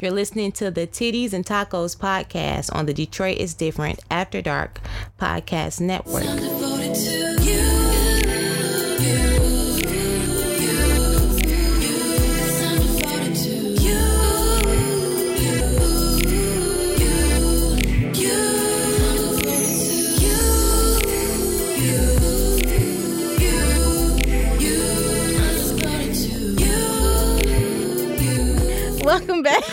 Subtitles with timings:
[0.00, 4.80] You're listening to the Titties and Tacos podcast on the Detroit is Different After Dark
[5.18, 6.77] Podcast Network.
[29.18, 29.64] Welcome back.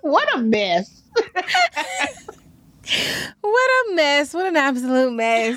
[0.00, 1.02] what a mess.
[3.42, 4.32] What a mess.
[4.32, 5.56] What an absolute mess.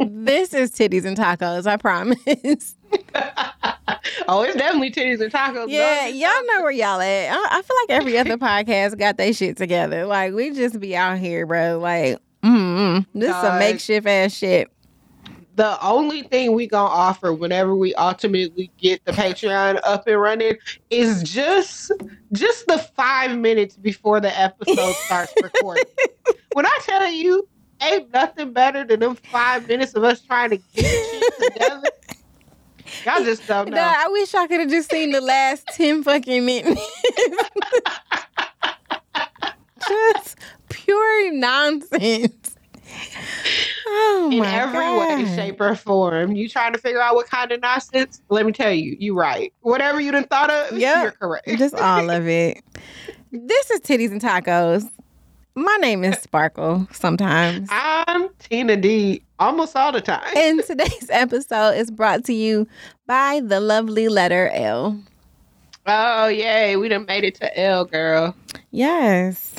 [0.00, 2.18] this is titties and tacos, I promise.
[2.26, 2.34] oh,
[4.42, 5.70] it's definitely titties and tacos.
[5.70, 7.32] Yeah, y'all know where y'all at.
[7.32, 10.06] I, I feel like every other podcast got their shit together.
[10.06, 11.78] Like, we just be out here, bro.
[11.78, 14.70] Like, mm this is some makeshift ass shit
[15.56, 20.56] the only thing we gonna offer whenever we ultimately get the Patreon up and running
[20.90, 21.90] is just
[22.32, 25.84] just the five minutes before the episode starts recording.
[26.52, 27.48] when I tell you,
[27.80, 31.88] ain't nothing better than them five minutes of us trying to get shit together.
[33.04, 33.76] Y'all just don't know.
[33.76, 36.80] Nah, I wish I could have just seen the last ten fucking minutes.
[39.88, 40.36] just
[40.68, 42.55] pure nonsense.
[43.88, 45.18] Oh in every God.
[45.18, 46.34] way, shape, or form.
[46.34, 48.20] You trying to figure out what kind of nonsense?
[48.30, 49.52] Let me tell you, you right.
[49.60, 51.02] Whatever you done thought of, yep.
[51.02, 51.46] you're correct.
[51.56, 52.62] Just all of it.
[53.30, 54.90] This is Titties and Tacos.
[55.54, 57.68] My name is Sparkle sometimes.
[57.70, 60.36] I'm Tina D almost all the time.
[60.36, 62.66] and today's episode is brought to you
[63.06, 65.00] by the lovely letter L.
[65.86, 66.76] Oh, yay.
[66.76, 68.34] We done made it to L, girl.
[68.72, 69.54] Yes.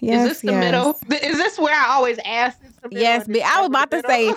[0.00, 0.64] Yes, is this the yes.
[0.64, 0.98] middle?
[1.22, 2.58] Is this where I always ask?
[2.90, 4.34] Yes, but I was about to say,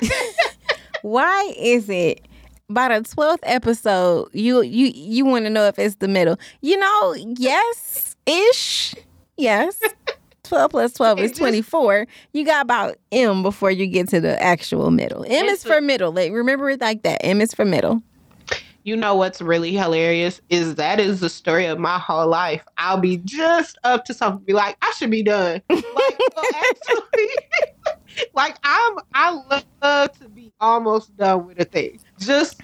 [1.02, 2.26] why is it
[2.68, 6.38] by the twelfth episode you you you want to know if it's the middle?
[6.60, 8.94] You know, yes, ish,
[9.36, 9.80] yes.
[10.44, 12.06] 12 plus 12 is 24.
[12.32, 15.22] You got about M before you get to the actual middle.
[15.28, 16.10] M is for middle.
[16.10, 17.22] Like, remember it like that.
[17.22, 18.02] M is for middle
[18.88, 22.64] you know what's really hilarious is that is the story of my whole life.
[22.78, 25.60] I'll be just up to something, be like, I should be done.
[25.68, 27.28] like, well, actually,
[28.34, 32.00] like I'm, I love to be almost done with a thing.
[32.18, 32.60] Just,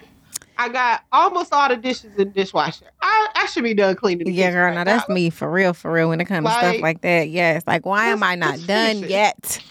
[0.58, 2.86] I got almost all the dishes in the dishwasher.
[3.00, 4.32] I, I should be done cleaning.
[4.32, 4.66] yeah, girl.
[4.66, 6.08] Right now that's me for real, for real.
[6.08, 7.62] When it comes like, to stuff like that, yes.
[7.66, 9.62] Like, why am I not done yet?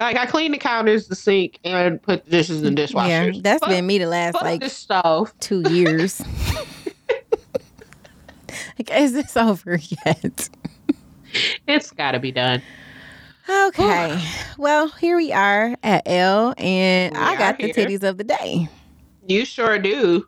[0.00, 3.30] Like I clean the counters, the sink, and put the dishes in the dishwasher.
[3.30, 4.62] Yeah, that's fuck, been me the last like
[5.40, 6.20] two years.
[8.78, 10.48] like, is this over yet?
[11.66, 12.60] it's got to be done.
[13.48, 14.22] Okay.
[14.58, 18.68] well, here we are at L, and we I got the titties of the day.
[19.26, 20.26] You sure do.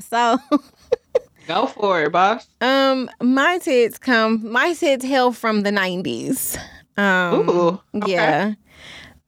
[0.00, 0.38] So.
[1.46, 2.46] Go for it, boss.
[2.62, 4.50] Um, my tits come.
[4.50, 6.56] My tits hail from the nineties.
[6.96, 8.12] Um, Ooh, okay.
[8.12, 8.54] yeah.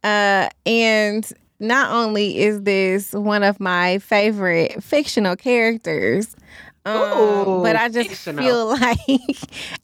[0.03, 1.31] Uh, and
[1.61, 6.37] not only is this one of my favorite fictional characters,
[6.87, 8.45] um, Ooh, but I just fictional.
[8.45, 9.37] feel like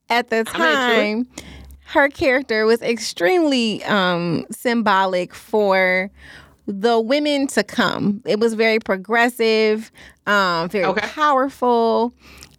[0.09, 1.27] at the time
[1.93, 6.11] her character was extremely um, symbolic for
[6.67, 8.23] the women to come.
[8.25, 9.93] It was very progressive,
[10.27, 11.07] um, very okay.
[11.09, 12.15] powerful,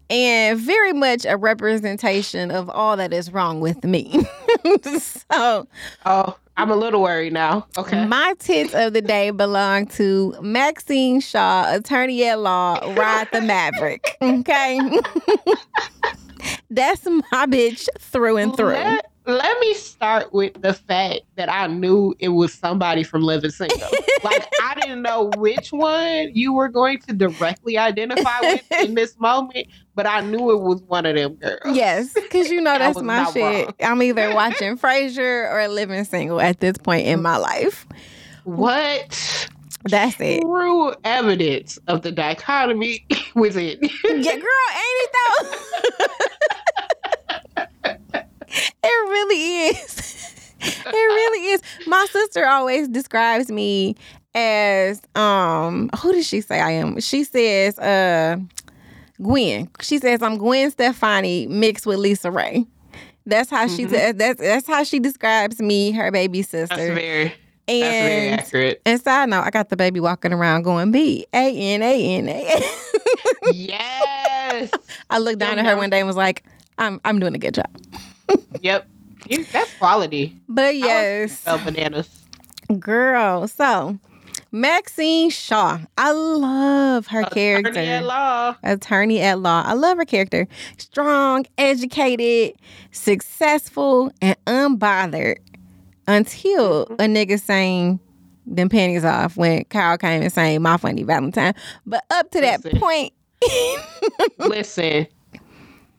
[0.08, 4.24] and very much a representation of all that is wrong with me.
[5.00, 5.68] so,
[6.06, 7.66] oh, I'm a little worried now.
[7.76, 8.06] Okay.
[8.06, 14.16] My tits of the day belong to Maxine Shaw, attorney at law, Ride the Maverick.
[14.22, 14.80] Okay.
[16.70, 18.74] That's my bitch through and through.
[18.74, 23.52] Let, let me start with the fact that I knew it was somebody from Living
[23.52, 23.80] Single.
[24.24, 29.16] like I didn't know which one you were going to directly identify with in this
[29.20, 31.76] moment, but I knew it was one of them girls.
[31.76, 33.66] Yes, because you know that's my shit.
[33.66, 33.74] Wrong.
[33.82, 37.88] I'm either watching Frasier or Living Single at this point in my life.
[38.44, 39.50] What?
[39.86, 40.42] That's it.
[40.42, 43.06] True evidence of the dichotomy
[43.36, 43.80] within.
[43.82, 45.84] yeah, girl, ain't it though?
[48.84, 50.34] it really is.
[50.62, 51.62] it really is.
[51.88, 53.96] My sister always describes me
[54.36, 57.00] as um who does she say I am?
[57.00, 58.38] She says uh
[59.22, 59.70] Gwen.
[59.82, 62.66] She says I'm Gwen Stefani mixed with Lisa Ray.
[63.26, 63.76] That's how mm-hmm.
[63.76, 66.76] she that's that's how she describes me, her baby sister.
[66.76, 67.34] That's very
[67.68, 68.82] and, That's very accurate.
[68.86, 72.30] And side note, I got the baby walking around going B A N A N
[72.30, 72.62] A.
[73.54, 74.72] Yes.
[75.10, 76.44] I looked down at her one day and was like,
[76.78, 77.70] "I'm I'm doing a good job."
[78.62, 78.88] yep.
[79.52, 80.38] That's quality.
[80.48, 81.44] But yes.
[81.44, 82.26] Bananas.
[82.80, 83.48] Girl.
[83.48, 84.00] So
[84.54, 85.80] Maxine Shaw.
[85.98, 87.80] I love her Attorney character.
[87.80, 88.56] at law.
[88.64, 89.64] Attorney at law.
[89.66, 90.48] I love her character.
[90.78, 92.56] Strong, educated,
[92.92, 95.38] successful, and unbothered
[96.08, 96.94] until mm-hmm.
[96.94, 98.00] a nigga saying
[98.46, 101.56] them panties off when Kyle came and saying My Funny Valentine.
[101.88, 103.12] But up to that point,
[104.38, 105.08] listen,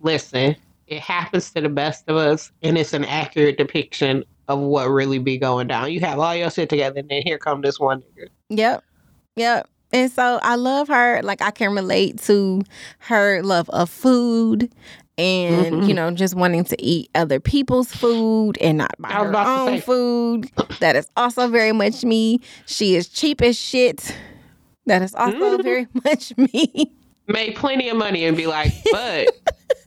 [0.00, 0.55] listen.
[0.87, 5.19] It happens to the best of us, and it's an accurate depiction of what really
[5.19, 5.91] be going down.
[5.93, 8.29] You have all your shit together, and then here come this one nigga.
[8.51, 8.85] Yep.
[9.37, 9.69] Yep.
[9.93, 11.23] And so I love her.
[11.23, 12.63] Like I can relate to
[12.99, 14.71] her love of food
[15.17, 15.89] and, Mhm.
[15.89, 20.51] you know, just wanting to eat other people's food and not buy her own food.
[20.81, 22.41] That is also very much me.
[22.67, 24.15] She is cheap as shit.
[24.87, 25.63] That is also Mhm.
[25.63, 26.93] very much me.
[27.29, 29.29] make plenty of money and be like, but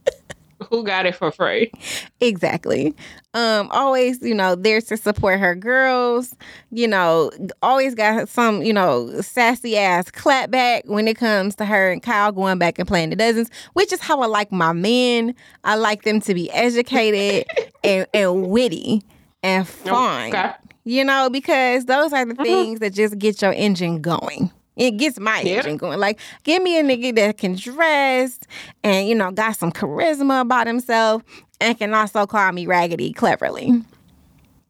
[0.71, 1.71] who got it for free?
[2.19, 2.93] Exactly.
[3.33, 6.35] Um, always, you know, there to support her girls.
[6.71, 7.31] You know,
[7.61, 12.01] always got some, you know, sassy ass clap back when it comes to her and
[12.01, 15.35] Kyle going back and playing the dozens, which is how I like my men.
[15.63, 17.45] I like them to be educated
[17.83, 19.03] and, and witty
[19.43, 20.29] and fun.
[20.29, 20.51] Okay.
[20.83, 22.43] You know, because those are the Mhm.
[22.43, 24.51] things that just get your engine going.
[24.77, 25.57] It gets my Yeah.
[25.57, 25.99] engine going.
[25.99, 28.39] Like, give me a nigga that can dress
[28.83, 31.23] and, you know, got some charisma about himself
[31.59, 33.83] and can also call me raggedy cleverly.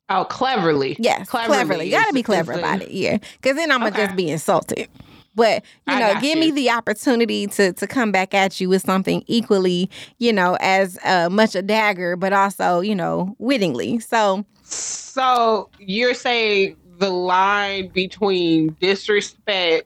[0.09, 0.95] Oh, cleverly.
[0.99, 1.85] Yes, cleverly.
[1.87, 2.91] You gotta be clever about it.
[2.91, 3.17] Yeah.
[3.41, 4.05] Because then I'm going to Okay.
[4.07, 4.87] just be insulted.
[5.35, 9.23] But, you know, give me the opportunity to to come back at you with something
[9.27, 9.87] equally,
[10.17, 13.99] you know, as uh, much a dagger, but also, you know, wittingly.
[13.99, 19.85] So, So you're saying the line between disrespect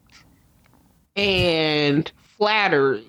[1.16, 3.06] and flattery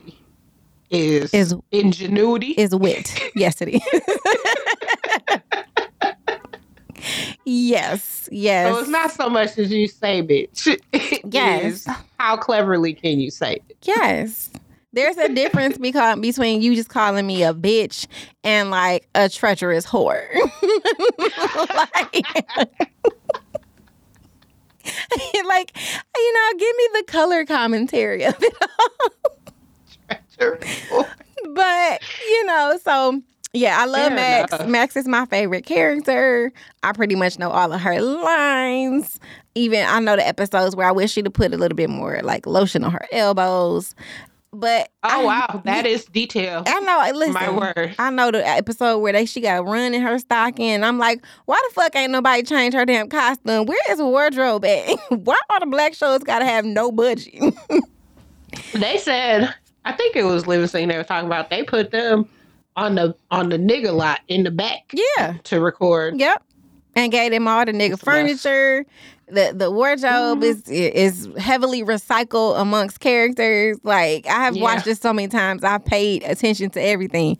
[0.90, 2.48] is, Is- ingenuity?
[2.52, 3.18] is wit.
[3.34, 3.82] yes, it is.
[7.44, 8.72] yes, yes.
[8.74, 10.78] so it's not so much as you say, bitch.
[11.32, 11.86] Yes.
[12.18, 13.76] how cleverly can you say it?
[13.82, 14.50] Yes.
[14.92, 18.06] There's a difference beca- between you just calling me a bitch
[18.44, 20.22] and like a treacherous whore.
[21.74, 22.26] like,
[25.46, 25.76] like,
[26.16, 28.68] you know, give me the color commentary of it all.
[31.54, 33.20] But, you know, so
[33.52, 34.52] yeah, I love Fair Max.
[34.54, 34.68] enough.
[34.68, 36.50] Max is my favorite character.
[36.82, 39.20] I pretty much know all of her lines.
[39.54, 42.20] Even I know the episodes where I wish she'd have put a little bit more
[42.22, 43.94] like lotion on her elbows.
[44.54, 46.62] But Oh I- wow, that is detail.
[46.66, 47.00] I know.
[47.00, 47.94] Eh, listen, My word.
[47.98, 50.84] I know the episode where they she got a run in her stocking.
[50.84, 53.64] I'm like, why the fuck ain't nobody changed her damn costume?
[53.66, 54.98] Where is wardrobe at?
[55.08, 57.54] why all the black shows gotta have no budget?
[58.74, 59.54] They said,
[59.84, 61.48] I think it was Living Single they were talking about.
[61.50, 62.28] They put them
[62.76, 65.34] on the on the nigga lot in the back yeah.
[65.44, 66.18] to record.
[66.18, 66.42] Yep.
[66.94, 68.86] And gave them all the nigga It's mess.
[69.28, 70.44] The the wardrobe Mhm.
[70.44, 73.78] is is heavily recycled amongst characters.
[73.82, 74.62] Like I have Yeah.
[74.62, 75.64] watched this so many times.
[75.64, 77.38] I've paid attention to everything.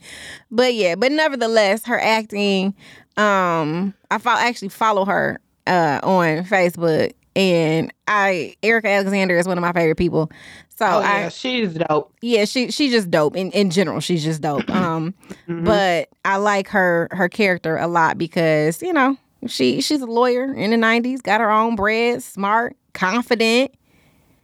[0.49, 2.73] But yeah, but nevertheless, her acting,
[3.17, 9.57] um, I fo- actually follow her uh on Facebook and I Erika Alexander is one
[9.57, 10.29] of my favorite people.
[10.77, 12.11] So Oh I yeah, she's dope.
[12.21, 13.99] yeah, she she's just dope in, in general.
[13.99, 14.67] She's just dope.
[14.69, 15.13] Um
[15.47, 15.63] Mhm.
[15.65, 19.15] but I like her her character a lot because you know
[19.47, 23.73] she she's a lawyer in the '90s, got her own bread, smart, confident.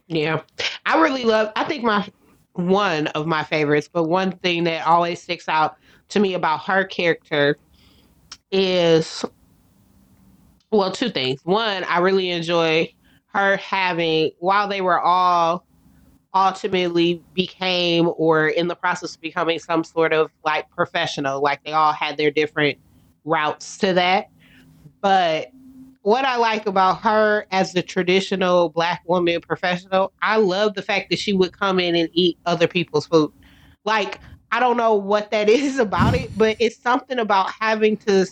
[0.08, 0.42] Yeah.
[0.86, 2.08] I really love I think my
[2.54, 5.78] one of my favorites, but one thing that always sticks out
[6.10, 7.58] to me about her character
[8.52, 9.24] is
[10.72, 11.42] well, two things.
[11.44, 12.94] One, I really enjoy
[13.34, 15.66] her having while they were all
[16.34, 21.72] ultimately became or in the process of becoming some sort of like professional, like they
[21.72, 22.78] all had their different
[23.26, 24.30] routes to that.
[25.02, 25.52] But
[26.02, 31.10] what I like about her as the traditional black woman professional, I love the fact
[31.10, 33.32] that she would come in and eat other people's food.
[33.86, 34.20] Like
[34.52, 38.26] I don't know what that is about it, but it's something about having to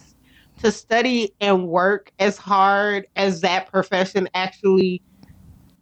[0.60, 5.04] to study and work as hard as that profession actually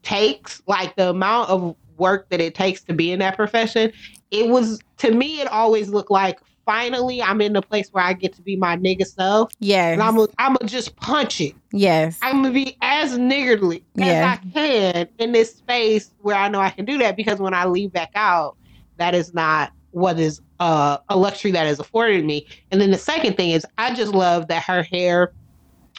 [0.03, 0.61] takes.
[0.67, 3.91] Like the amount of work that it takes to be in that profession,
[4.31, 8.13] it was to me it always looked like finally I'm in the place where I
[8.13, 9.51] get to be my nigga self.
[9.59, 10.15] Yes, And I'm
[10.55, 11.53] gonna just punch it.
[11.71, 14.05] yes, I'm gonna be as niggardly Yeah.
[14.05, 17.53] as I can in this space where I know I can do that because when
[17.53, 18.57] I leave back out,
[18.97, 22.45] that is not what is uh, a luxury that is afforded me.
[22.71, 25.33] And then the second thing is I just love that her hair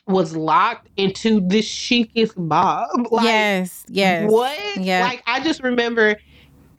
[0.07, 2.89] was locked into the chicest bob.
[3.11, 4.31] Like, yes, yes.
[4.31, 4.57] What?
[4.77, 5.01] Yeah.
[5.03, 6.17] Like I just remember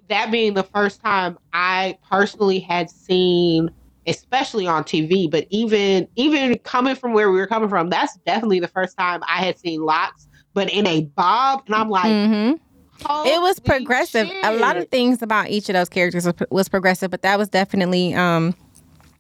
[0.10, 3.72] that being the first time I personally had seen
[4.08, 8.60] especially on TV, but even even coming from where we were coming from, that's definitely
[8.60, 12.06] the first time I had seen locks, but in a bob, and I'm like.
[12.06, 12.64] Mm-hmm.
[13.00, 14.28] It was progressive.
[14.28, 14.44] Shit.
[14.44, 17.48] A lot of things about each of those characters was, was progressive, but that was
[17.48, 18.56] definitely um,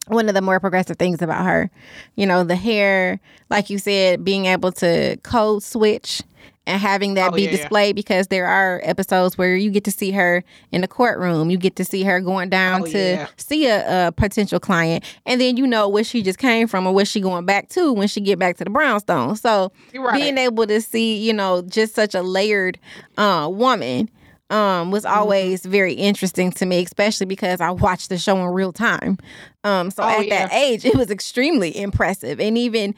[0.08, 1.70] one of the more progressive things about her.
[2.16, 3.20] You know, the hair,
[3.52, 6.24] like you said, being able to code switch
[6.68, 8.02] and having that oh, be yeah, displayed yeah.
[8.02, 11.50] because there are episodes where you get to see her in the courtroom.
[11.50, 13.28] You get to see her going down oh, to yeah.
[13.38, 16.94] see a, a, potential client, and then you know where she just came from or
[16.94, 19.38] where she going back to when she get back to the brownstone.
[19.38, 20.14] So right.
[20.22, 22.78] being able to see, you know, just such a layered
[23.18, 24.10] uh, woman
[24.50, 25.18] um, was mm-hmm.
[25.18, 29.18] always very interesting to me, especially because I watched the show in real time.
[29.64, 30.48] Um, so oh, at yeah.
[30.48, 32.94] that age, it was extremely impressive, and even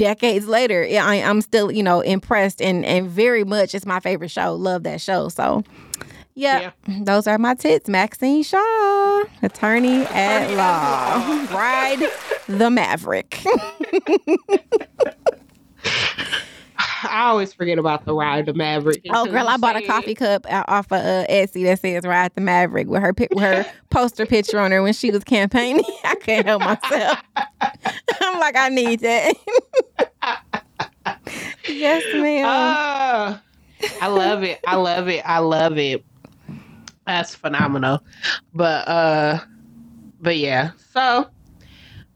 [0.00, 4.30] decades later, I, am still you know impressed and and very much it's my favorite
[4.30, 4.54] show.
[4.54, 5.28] Love that show.
[5.28, 5.62] So.
[6.36, 6.74] Yep.
[6.86, 7.88] Yeah, those are my tits.
[7.88, 11.46] Maxine Shaw, attorney at law.
[11.54, 12.08] Ride
[12.46, 13.42] the Maverick.
[17.08, 19.02] I always forget about the Ride the Maverick.
[19.10, 22.40] Oh, girl, I bought a coffee cup off of uh, Etsy that says Ride the
[22.40, 25.84] Maverick with her with her poster picture on her when she was campaigning.
[26.04, 27.18] I can't help myself.
[28.20, 29.34] I'm like, I need that.
[31.68, 32.46] yes, ma'am.
[32.46, 33.38] Uh,
[34.00, 34.60] I love it.
[34.66, 35.22] I love it.
[35.24, 36.04] I love it.
[37.06, 38.02] That's phenomenal.
[38.54, 39.38] But uh
[40.20, 40.72] but yeah.
[40.92, 41.26] So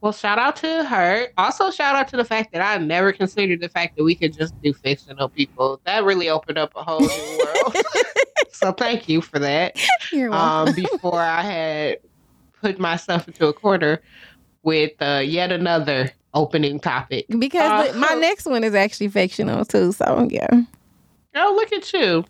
[0.04, 1.28] well, shout out to her.
[1.38, 4.34] Also, shout out to the fact that I never considered the fact that we could
[4.34, 5.80] just do fictional people.
[5.86, 7.76] That really opened up a whole new world.
[8.52, 9.80] so, thank you for that.
[10.12, 10.68] You're welcome.
[10.68, 11.98] Um, before I had
[12.60, 14.02] put myself into a corner
[14.62, 17.24] with uh, yet another opening topic.
[17.38, 19.92] Because uh, my next one is actually fictional too.
[19.92, 20.64] So, yeah.
[21.34, 22.26] Oh, look at you.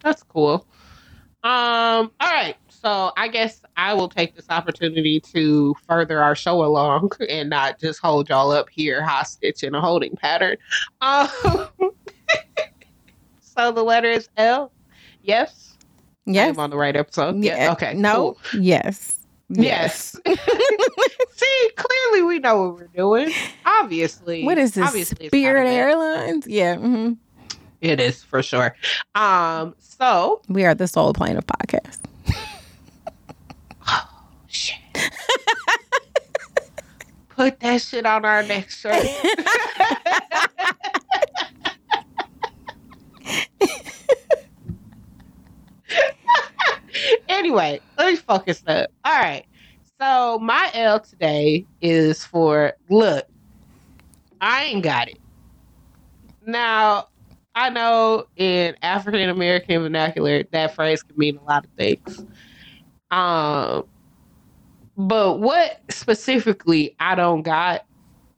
[0.00, 0.66] That's cool.
[1.44, 2.10] Um.
[2.20, 2.56] All right.
[2.82, 7.78] So I guess I will take this opportunity to further our show along and not
[7.78, 10.56] just hold y'all up here hostage in a holding pattern.
[11.00, 11.28] Um,
[13.40, 14.72] so the letter is L.
[15.22, 15.76] Yes.
[16.26, 16.50] Yes.
[16.50, 17.36] I'm on the right episode.
[17.44, 17.56] Yeah.
[17.56, 17.72] yeah.
[17.72, 17.94] Okay.
[17.94, 18.36] No.
[18.50, 18.60] Cool.
[18.60, 19.20] Yes.
[19.48, 20.16] Yes.
[20.26, 23.32] See, clearly we know what we're doing.
[23.64, 24.44] Obviously.
[24.44, 24.88] What is this?
[24.88, 26.48] Obviously Spirit Airlines?
[26.48, 26.76] Yeah.
[26.76, 27.12] Mm-hmm.
[27.80, 28.74] It is for sure.
[29.14, 31.98] Um, so we are the Soul Plane of podcast.
[37.30, 39.06] Put that shit on our next shirt.
[47.28, 48.90] anyway, let me focus up.
[49.04, 49.44] All right.
[50.00, 53.26] So my L today is for look,
[54.40, 55.18] I ain't got it.
[56.44, 57.08] Now,
[57.54, 62.24] I know in African American vernacular that phrase can mean a lot of things.
[63.10, 63.84] Um,
[64.96, 67.84] but what specifically I don't got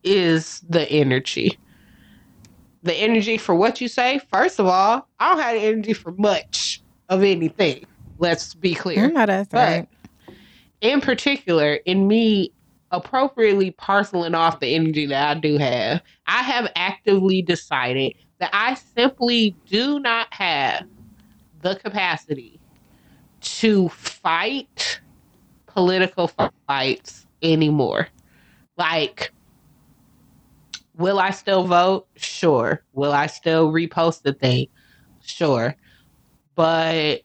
[0.02, 1.58] is the energy.
[2.82, 4.20] The energy for what you say.
[4.30, 7.86] First of all, I don't have the energy for much of anything.
[8.18, 9.10] Let's be clear.
[9.10, 9.88] No, that's but right.
[10.80, 12.52] In particular, in me
[12.90, 18.74] appropriately parceling off the energy that I do have, I have actively decided that I
[18.74, 20.86] simply do not have
[21.62, 22.60] the capacity
[23.40, 25.00] to fight
[25.74, 26.30] political
[26.66, 28.08] fights anymore.
[28.78, 29.32] Like,
[30.96, 32.06] will I still vote?
[32.16, 32.82] Sure.
[32.92, 34.68] Will I still repost the thing?
[35.20, 35.74] Sure.
[36.54, 37.22] But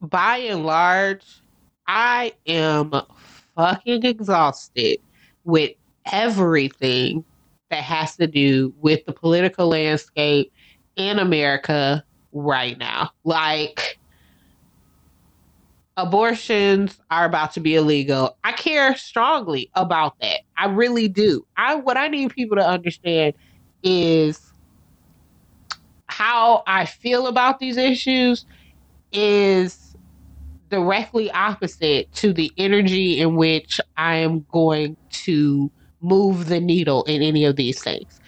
[0.00, 1.24] by and large,
[1.86, 2.92] I am
[3.54, 4.98] fucking exhausted
[5.44, 5.72] with
[6.10, 7.24] everything
[7.70, 10.52] that has to do with the political landscape
[10.96, 13.10] in America right now.
[13.24, 13.98] Like,
[15.96, 18.36] abortions are about to be illegal.
[18.44, 20.40] I care strongly about that.
[20.56, 21.46] I really do.
[21.56, 23.34] I what I need people to understand
[23.82, 24.52] is
[26.06, 28.46] how I feel about these issues
[29.12, 29.96] is
[30.70, 35.70] directly opposite to the energy in which I am going to
[36.00, 38.20] move the needle in any of these things.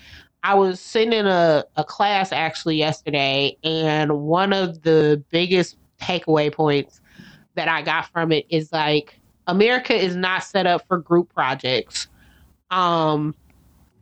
[0.43, 6.53] I was sitting in a, a class actually yesterday, and one of the biggest takeaway
[6.53, 7.01] points
[7.55, 12.09] that I got from it is like America is not set up for group projects.
[12.71, 13.35] Um,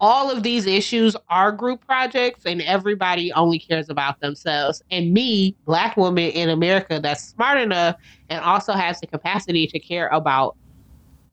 [0.01, 4.83] all of these issues are group projects, and everybody only cares about themselves.
[4.91, 7.97] And me, black woman in America, that's smart enough
[8.29, 10.57] and also has the capacity to care about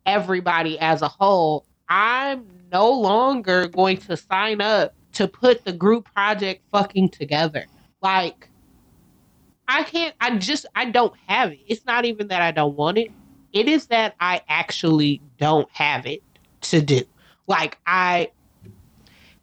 [0.05, 1.65] everybody as a whole.
[1.87, 7.65] I'm no longer going to sign up to put the group project fucking together.
[8.03, 8.48] Like,
[9.69, 10.15] I can't.
[10.19, 10.65] I just.
[10.75, 11.59] I don't have it.
[11.67, 13.11] It's not even that I don't want it.
[13.53, 16.23] It is that I actually don't have it
[16.61, 17.01] to do.
[17.47, 18.31] Like I,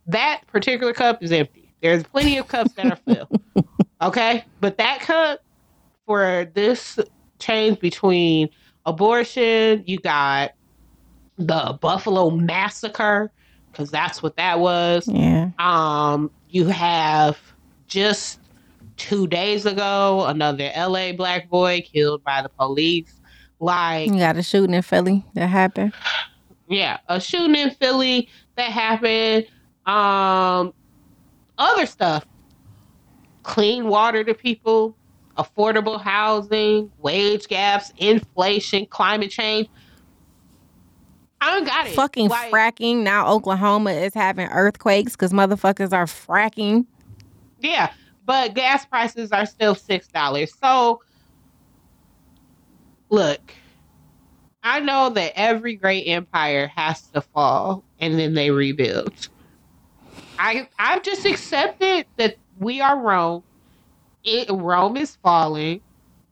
[0.08, 1.72] that particular cup is empty.
[1.80, 3.40] There's plenty of cups that are filled.
[4.02, 5.40] okay, but that cup
[6.06, 6.98] for this
[7.38, 8.48] change between
[8.84, 10.52] abortion, you got
[11.38, 13.30] the Buffalo massacre
[13.70, 15.06] because that's what that was.
[15.06, 15.50] Yeah.
[15.60, 17.38] Um, you have
[17.86, 18.40] just
[18.96, 23.20] two days ago another LA black boy killed by the police.
[23.58, 25.92] Like you got a shooting in Philly that happened.
[26.68, 29.46] Yeah, a shooting in Philly that happened.
[29.86, 30.74] Um,
[31.58, 32.26] other stuff,
[33.44, 34.96] clean water to people,
[35.38, 39.68] affordable housing, wage gaps, inflation, climate change.
[41.40, 41.94] I don't got it.
[41.94, 43.02] Fucking like, fracking.
[43.02, 46.86] Now Oklahoma is having earthquakes because motherfuckers are fracking.
[47.60, 47.92] Yeah,
[48.26, 50.52] but gas prices are still six dollars.
[50.60, 51.00] So,
[53.08, 53.54] look,
[54.62, 59.28] I know that every great empire has to fall and then they rebuild.
[60.38, 63.44] I I've just accepted that we are Rome.
[64.24, 65.80] It, Rome is falling,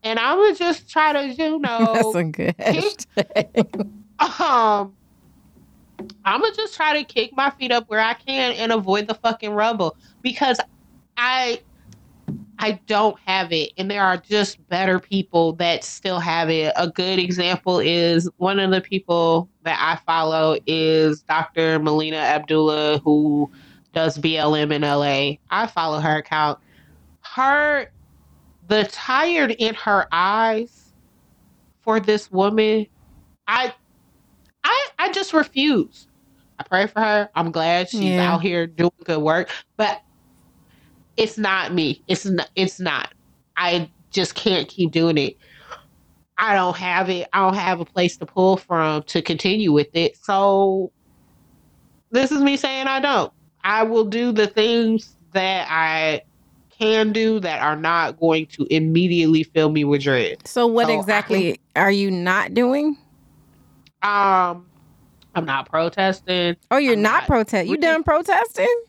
[0.02, 3.76] and I would just try to, you know, that's a good kick,
[4.40, 4.96] um.
[6.24, 9.14] I'm gonna just try to kick my feet up where I can and avoid the
[9.14, 10.58] fucking rubble because
[11.16, 11.60] I
[12.58, 16.72] I don't have it, and there are just better people that still have it.
[16.76, 21.78] A good example is one of the people that I follow is Dr.
[21.78, 23.50] Melina Abdullah, who
[23.92, 25.38] does BLM in LA.
[25.50, 26.58] I follow her account.
[27.22, 27.90] Her,
[28.68, 30.92] the tired in her eyes
[31.80, 32.86] for this woman,
[33.48, 33.74] I,
[34.62, 36.08] I, I just refuse.
[36.58, 37.28] I pray for her.
[37.34, 38.32] I'm glad she's yeah.
[38.32, 40.02] out here doing good work, but
[41.16, 42.02] it's not me.
[42.08, 42.50] It's not.
[42.56, 43.12] It's not.
[43.56, 45.36] I just can't keep doing it.
[46.38, 47.28] I don't have it.
[47.32, 50.16] I don't have a place to pull from to continue with it.
[50.16, 50.90] So
[52.10, 53.32] this is me saying I don't.
[53.62, 56.22] I will do the things that I
[56.70, 60.46] can do that are not going to immediately fill me with dread.
[60.46, 62.96] So what so exactly are you not doing?
[64.02, 64.66] Um
[65.36, 66.56] I'm not protesting.
[66.70, 67.70] Oh, you're I'm not, not protesting.
[67.70, 68.82] You done protesting?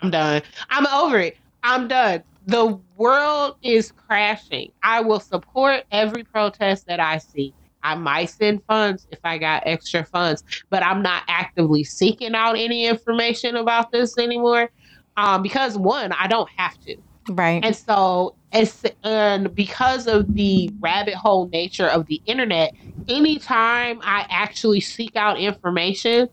[0.00, 0.42] I'm done.
[0.70, 1.36] I'm over it.
[1.64, 2.22] I'm done.
[2.46, 4.70] The world is crashing.
[4.82, 7.54] I will support every protest that I see.
[7.82, 12.58] I might send funds if I got extra funds, but I'm not actively seeking out
[12.58, 14.70] any information about this anymore.
[15.16, 16.96] Um, because one, I don't have to.
[17.30, 17.64] Right.
[17.64, 22.74] And so it's and because of the rabbit hole nature of the internet,
[23.08, 26.28] anytime I actually seek out information,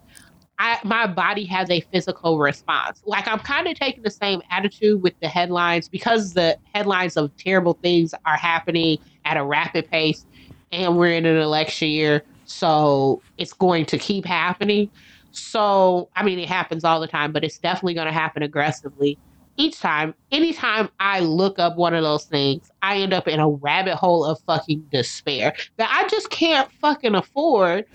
[0.61, 3.01] I, my body has a physical response.
[3.03, 7.35] Like I'm kind of taking the same attitude with the headlines because the headlines of
[7.35, 10.23] terrible things are happening at a rapid pace
[10.71, 14.87] and we're in an election year, so it's going to keep happening.
[15.31, 19.17] So, I mean, it happens all the time, but it's definitely going to happen aggressively.
[19.57, 23.49] Each time, anytime I look up one of those things, I end up in a
[23.49, 27.85] rabbit hole of fucking despair that I just can't fucking afford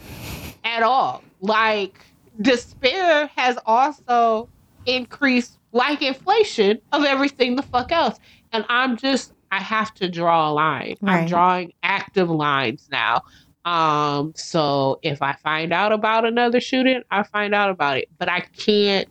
[0.65, 1.23] at all.
[1.41, 2.01] Like,
[2.41, 4.49] despair has also
[4.87, 8.19] increased, like inflation, of everything the fuck else.
[8.53, 10.97] And I'm just I have to draw a line.
[11.01, 11.21] Right.
[11.21, 13.23] I'm drawing active lines now.
[13.65, 18.09] Um, so if I find out about another shooting, I find out about it.
[18.19, 19.09] But I can't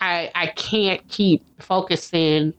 [0.00, 2.54] I I can't keep focusing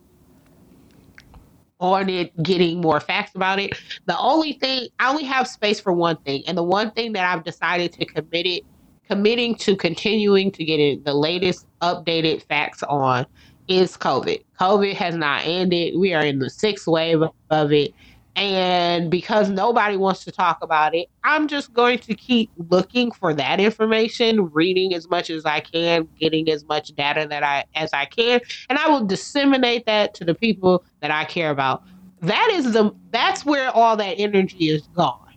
[1.79, 3.73] on it, getting more facts about it.
[4.05, 7.25] The only thing I only have space for one thing, and the one thing that
[7.25, 8.63] I've decided to commit it,
[9.11, 13.25] committing to continuing to getting the latest updated facts on
[13.67, 14.41] is COVID.
[14.57, 15.95] COVID has not ended.
[15.97, 17.93] We are in the sixth wave of it.
[18.37, 23.33] And because nobody wants to talk about it, I'm just going to keep looking for
[23.33, 27.89] that information, reading as much as I can, getting as much data that I as
[27.91, 31.83] I can, and I will disseminate that to the people that I care about.
[32.21, 35.30] That is the that's where all that energy is gone.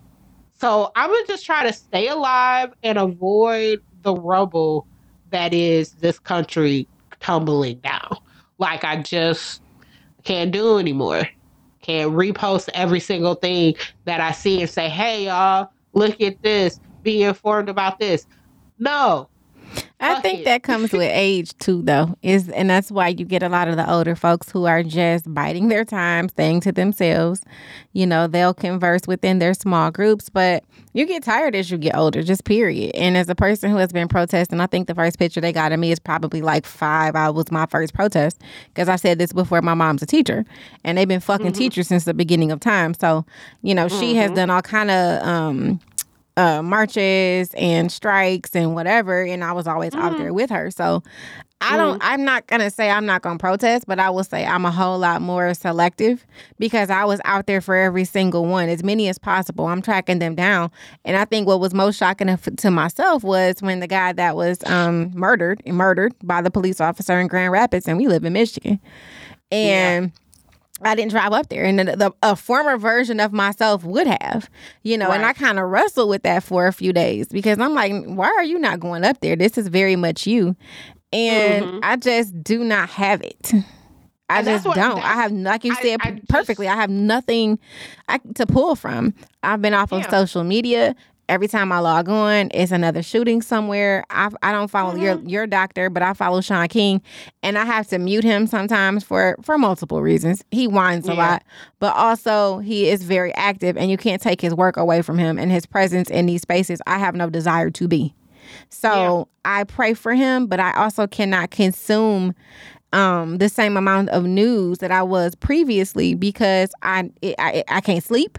[0.54, 4.86] So I'm gonna just try to stay alive and avoid the rubble
[5.30, 6.88] that is this country
[7.20, 8.16] tumbling down.
[8.58, 9.62] Like I just
[10.22, 11.28] can't do anymore.
[11.82, 16.80] Can't repost every single thing that I see and say, hey, y'all, look at this.
[17.02, 18.26] Be informed about this.
[18.78, 19.28] No,
[20.04, 20.44] I think it.
[20.44, 22.16] that comes with age too, though.
[22.22, 25.32] Is and that's why you get a lot of the older folks who are just
[25.32, 27.42] biding their time, staying to themselves.
[27.92, 31.96] You know, they'll converse within their small groups, but you get tired as you get
[31.96, 32.94] older, just period.
[32.94, 35.72] And as a person who has been protesting, I think the first picture they got
[35.72, 37.16] of me is probably like five.
[37.16, 39.62] I was my first protest because I said this before.
[39.62, 40.44] My mom's a teacher,
[40.84, 41.54] and they've been fucking mm-hmm.
[41.54, 42.94] teachers since the beginning of time.
[42.94, 43.24] So,
[43.62, 44.00] you know, mm-hmm.
[44.00, 44.36] she has mm-hmm.
[44.36, 45.80] done all kind of um
[46.36, 50.00] uh, marches and strikes and whatever, and I was always mm.
[50.00, 50.70] out there with her.
[50.70, 51.02] So
[51.60, 52.00] I don't.
[52.00, 52.06] Mm.
[52.06, 54.98] I'm not gonna say I'm not gonna protest, but I will say I'm a whole
[54.98, 56.26] lot more selective
[56.58, 59.66] because I was out there for every single one, as many as possible.
[59.66, 60.70] I'm tracking them down,
[61.04, 64.62] and I think what was most shocking to myself was when the guy that was
[64.66, 68.80] um, murdered, murdered by the police officer in Grand Rapids, and we live in Michigan,
[69.50, 70.06] and.
[70.06, 70.20] Yeah
[70.82, 74.50] I didn't drive up there, and the, the, a former version of myself would have,
[74.82, 75.08] you know.
[75.08, 75.16] Right.
[75.16, 78.26] And I kind of wrestled with that for a few days because I'm like, why
[78.26, 79.36] are you not going up there?
[79.36, 80.56] This is very much you,
[81.12, 81.78] and mm-hmm.
[81.82, 83.52] I just do not have it.
[84.28, 84.98] I and just what, don't.
[84.98, 87.58] I have, like you said I, I perfectly, just, I have nothing
[88.08, 89.14] I, to pull from.
[89.42, 89.98] I've been off yeah.
[89.98, 90.96] of social media
[91.28, 94.04] every time I log on, it's another shooting somewhere.
[94.10, 95.02] I, I don't follow mm-hmm.
[95.02, 97.02] your your doctor, but I follow Shaun King,
[97.42, 100.44] and I have to mute him sometimes for for multiple reasons.
[100.50, 101.14] He whines yeah.
[101.14, 101.44] a lot,
[101.78, 105.38] but also he is very active, and you can't take his work away from him
[105.38, 106.80] and his presence in these spaces.
[106.86, 108.14] I have no desire to be.
[108.68, 109.60] So yeah.
[109.60, 112.34] I pray for him, but I also cannot consume
[112.92, 117.80] um, the same amount of news that I was previously because I it, I, I
[117.80, 118.38] can't sleep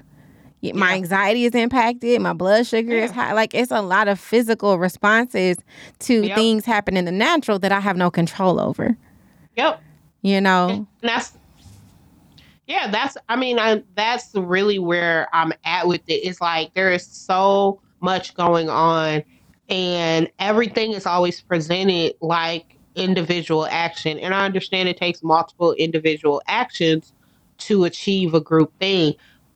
[0.74, 3.06] my anxiety is impacted my blood sugar yeah.
[3.06, 5.58] is high like it's a lot of physical responses
[6.00, 6.36] to yep.
[6.36, 8.98] things happening in the natural that i have no control over.
[9.56, 9.82] Yep.
[10.22, 10.70] You know?
[10.70, 11.38] And that's
[12.68, 16.14] yeah that's i mean I, that's really where i'm at with it.
[16.14, 19.24] It's like there is so much going on
[19.70, 24.20] and everything is always presented like individual action.
[24.20, 27.14] And i understand it takes multiple individual actions
[27.58, 29.16] to achieve a group thing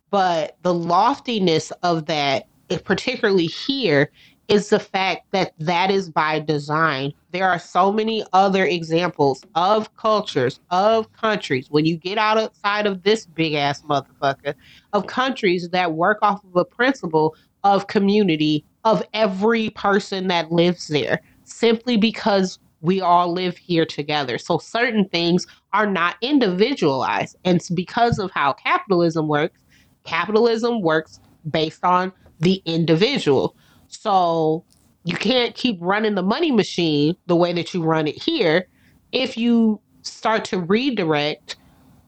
[0.10, 2.48] but the loftiness of that,
[2.84, 4.12] particularly here,
[4.48, 7.14] is the fact that that is by design.
[7.32, 13.04] There are so many other examples of cultures, of countries, when you get outside of
[13.04, 14.56] this big ass motherfucker,
[14.94, 20.88] of countries that work off of a principle of community of every person that lives
[20.88, 24.38] there, simply because we all live here together.
[24.38, 27.36] So certain things are not individualized.
[27.46, 29.60] And because of how capitalism works,
[30.04, 33.56] capitalism works based on the individual.
[33.88, 34.64] So
[35.04, 38.68] you can't keep running the money machine the way that you run it here
[39.12, 41.58] if you start to redirect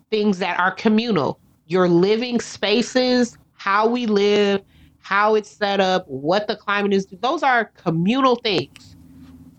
[0.10, 1.40] things that are communal.
[1.68, 4.62] Your living spaces, how we live,
[5.00, 8.96] how it's set up, what the climate is, those are communal things.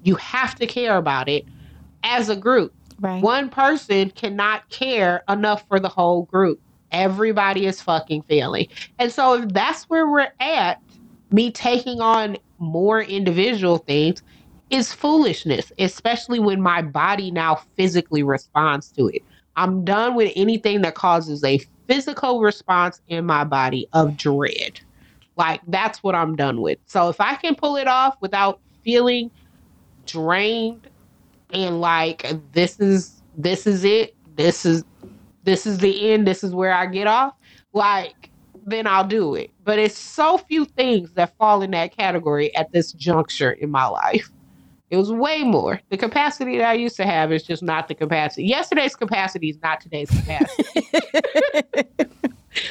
[0.03, 1.45] You have to care about it
[2.03, 2.75] as a group.
[3.01, 3.23] Right.
[3.23, 6.61] One person cannot care enough for the whole group.
[6.92, 8.68] Everybody is fucking failing.
[8.98, 10.81] And so if that's where we're at,
[11.33, 14.22] me taking on more individual things
[14.70, 19.22] is foolishness, especially when my body now physically responds to it.
[19.57, 24.81] I'm done with anything that causes a physical response in my body of dread.
[25.37, 26.78] Like that's what I'm done with.
[26.87, 29.31] So if I can pull it off without feeling
[30.07, 30.88] drained
[31.52, 34.85] and like this is this is it, this is
[35.44, 37.35] this is the end, this is where I get off,
[37.72, 38.31] like,
[38.64, 39.50] then I'll do it.
[39.64, 43.87] But it's so few things that fall in that category at this juncture in my
[43.87, 44.31] life.
[44.90, 45.81] It was way more.
[45.88, 48.44] The capacity that I used to have is just not the capacity.
[48.44, 50.87] Yesterday's capacity is not today's capacity.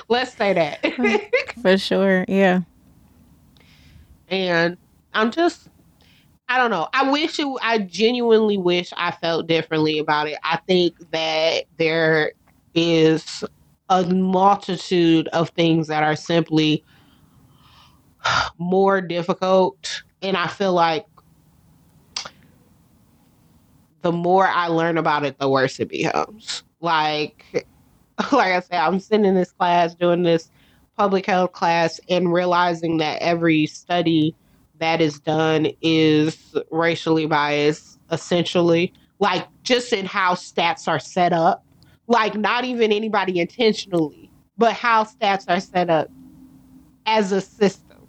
[0.08, 1.50] Let's say that.
[1.62, 2.24] For sure.
[2.28, 2.62] Yeah.
[4.30, 4.78] And
[5.14, 5.68] I'm just
[6.48, 6.90] I don't know.
[6.94, 10.38] I wish it, I genuinely wish I felt differently about it.
[10.44, 12.34] I think that there
[12.74, 13.44] is
[13.90, 16.84] a multitude of things that are simply
[18.58, 20.04] more difficult.
[20.22, 21.06] And I feel like
[24.02, 26.64] the more I learn about it, the worse it becomes.
[26.80, 27.68] Like,
[28.32, 30.50] like I said, I'm sitting in this class doing this
[30.98, 34.36] public health class and realizing that every study
[34.80, 38.94] that is done is racially biased, essentially.
[39.20, 41.64] Like, just in how stats are set up
[42.12, 46.12] like not even anybody intentionally, but how stats are set up
[47.06, 48.06] as a system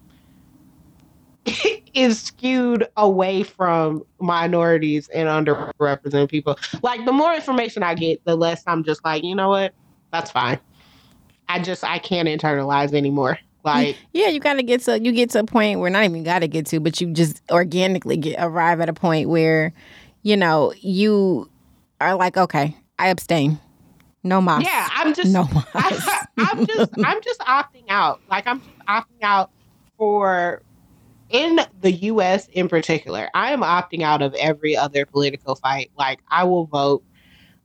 [1.95, 6.59] is skewed away from minorities and underrepresented people.
[6.83, 9.73] Like the more information I get, the less I'm just like, you know what?
[10.13, 10.59] That's fine.
[11.49, 13.39] I just I can't internalize anymore.
[13.65, 16.49] Like yeah, you gotta get to you get to a point where not even gotta
[16.49, 19.73] get to, but you just organically get arrive at a point where,
[20.23, 21.49] you know, you
[22.01, 23.61] are like, okay, I abstain.
[24.25, 24.65] No mas.
[24.65, 25.65] Yeah, I'm just no mas.
[25.75, 28.21] I, am just I'm just opting out.
[28.31, 29.51] Like I'm just opting out
[29.97, 30.63] for
[31.31, 33.29] in the US in particular.
[33.35, 35.91] I am opting out of every other political fight.
[35.99, 37.03] Like I will vote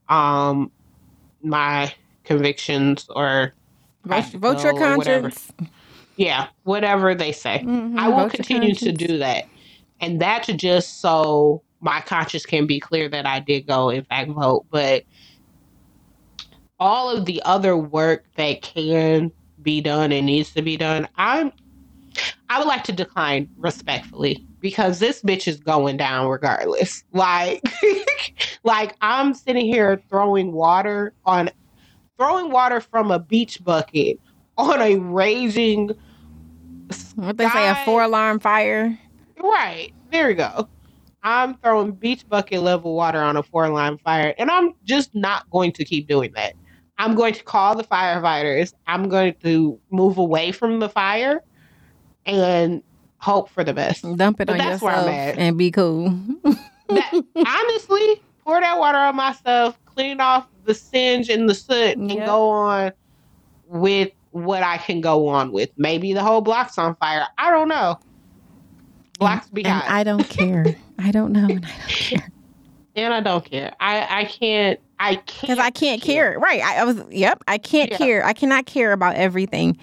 [0.10, 0.72] um
[1.42, 1.94] my
[2.24, 3.54] convictions or
[4.06, 4.98] vote, vote your conscience.
[4.98, 5.72] Whatever.
[6.16, 7.62] Yeah, whatever they say.
[7.64, 9.46] Mm-hmm, I will continue to do that.
[10.02, 14.32] And that's just so my conscience can be clear that I did go, in fact,
[14.32, 14.66] vote.
[14.72, 15.04] But
[16.80, 21.52] all of the other work that can be done and needs to be done, I'm
[22.50, 27.04] I would like to decline respectfully because this bitch is going down regardless.
[27.12, 27.62] Like
[28.64, 31.50] like I'm sitting here throwing water on
[32.18, 34.20] throwing water from a beach bucket
[34.58, 35.92] on a raging
[37.16, 38.98] what they say a four alarm fire.
[39.42, 39.92] Right.
[40.12, 40.68] There we go.
[41.24, 45.50] I'm throwing beach bucket level water on a four alarm fire and I'm just not
[45.50, 46.54] going to keep doing that.
[46.98, 48.74] I'm going to call the firefighters.
[48.88, 51.44] I'm going to move away from the fire
[52.26, 52.82] and
[53.20, 54.04] hope for the best.
[54.18, 55.08] Dump it but on yourself
[55.38, 56.10] and be cool.
[56.90, 62.10] that, honestly, pour that water on myself, clean off the singe and the soot, and
[62.10, 62.92] go on
[63.68, 65.70] with what I can go on with.
[65.78, 67.28] Maybe the whole block's on fire.
[67.38, 68.00] I don't know.
[69.20, 69.84] Blocks behind.
[69.88, 70.76] I don't care.
[71.00, 72.30] I don't know, and I don't care.
[72.98, 73.74] And I don't care.
[73.80, 74.80] I I can't.
[75.00, 76.32] I can't because I can't care.
[76.32, 76.40] care.
[76.40, 76.62] Right.
[76.64, 77.02] I, I, was.
[77.12, 77.44] Yep.
[77.48, 77.98] I can't yeah.
[77.98, 78.26] care.
[78.26, 79.78] I cannot care about everything,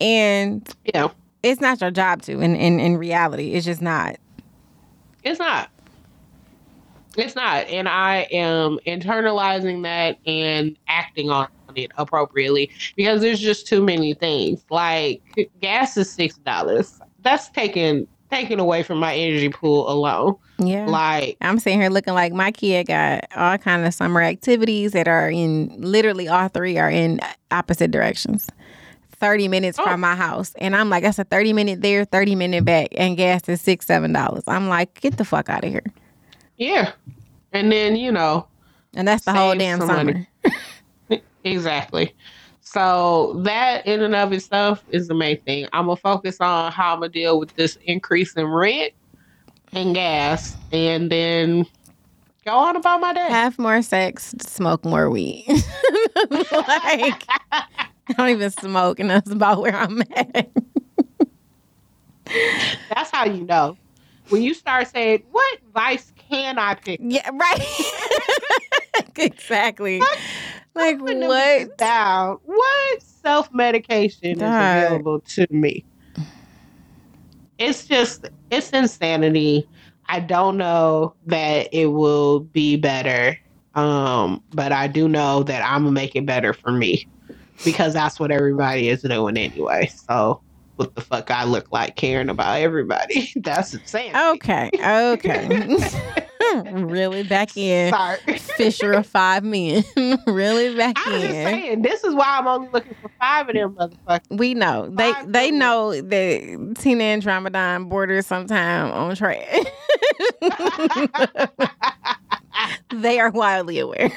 [0.00, 1.08] and yeah,
[1.44, 2.40] it's not your job to.
[2.40, 4.16] In in in reality, it's just not.
[5.22, 5.70] It's not.
[7.16, 13.66] It's not, and I am internalizing that and acting on it appropriately because there's just
[13.66, 14.64] too many things.
[14.70, 15.22] Like
[15.62, 17.00] gas is six dollars.
[17.22, 20.36] That's taken taken away from my energy pool alone.
[20.58, 20.86] Yeah.
[20.86, 25.08] Like I'm sitting here looking like my kid got all kind of summer activities that
[25.08, 28.48] are in literally all three are in opposite directions.
[29.18, 29.84] 30 minutes oh.
[29.84, 30.52] from my house.
[30.58, 33.86] And I'm like, that's a 30 minute there, 30 minute back, and gas is six,
[33.86, 34.44] seven dollars.
[34.46, 35.84] I'm like, get the fuck out of here.
[36.56, 36.92] Yeah.
[37.52, 38.46] And then, you know.
[38.94, 40.26] And that's the whole damn summer.
[41.44, 42.14] exactly.
[42.66, 45.68] So that in and of itself is the main thing.
[45.72, 48.92] I'm gonna focus on how I'm gonna deal with this increase in rent
[49.72, 51.64] and gas, and then
[52.44, 53.28] go on about my day.
[53.28, 55.44] Have more sex, smoke more weed.
[55.48, 57.64] like I
[58.16, 60.50] don't even smoke, and that's about where I'm at.
[62.88, 63.78] that's how you know
[64.28, 67.92] when you start saying, "What vice can I pick?" Yeah, right.
[69.16, 70.02] exactly.
[70.76, 71.78] Like what?
[71.78, 72.38] Down.
[72.44, 75.84] What self medication is available to me?
[77.58, 79.68] It's just it's insanity.
[80.08, 83.38] I don't know that it will be better.
[83.74, 87.06] Um, but I do know that I'm gonna make it better for me
[87.64, 89.90] because that's what everybody is doing anyway.
[90.08, 90.42] So
[90.76, 93.32] what the fuck I look like caring about everybody.
[93.36, 94.14] That's insane.
[94.14, 94.70] Okay.
[94.78, 95.48] Okay.
[96.72, 97.92] really back in.
[97.92, 98.18] Sorry.
[98.56, 99.84] Fisher of five men.
[100.26, 101.20] really back I'm in.
[101.20, 104.38] Just saying, this is why I'm only looking for five of them motherfuckers.
[104.38, 104.92] We know.
[104.96, 109.46] Five they they know that Tina and Ramadan border sometime on track.
[112.94, 114.10] they are wildly aware.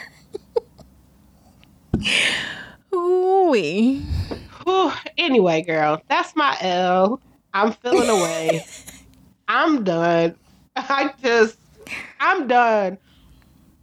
[2.93, 4.05] Ooh-wee.
[5.17, 7.19] anyway, girl, that's my L.
[7.53, 8.65] I'm feeling away.
[9.47, 10.35] I'm done.
[10.75, 11.57] I just,
[12.19, 12.97] I'm done.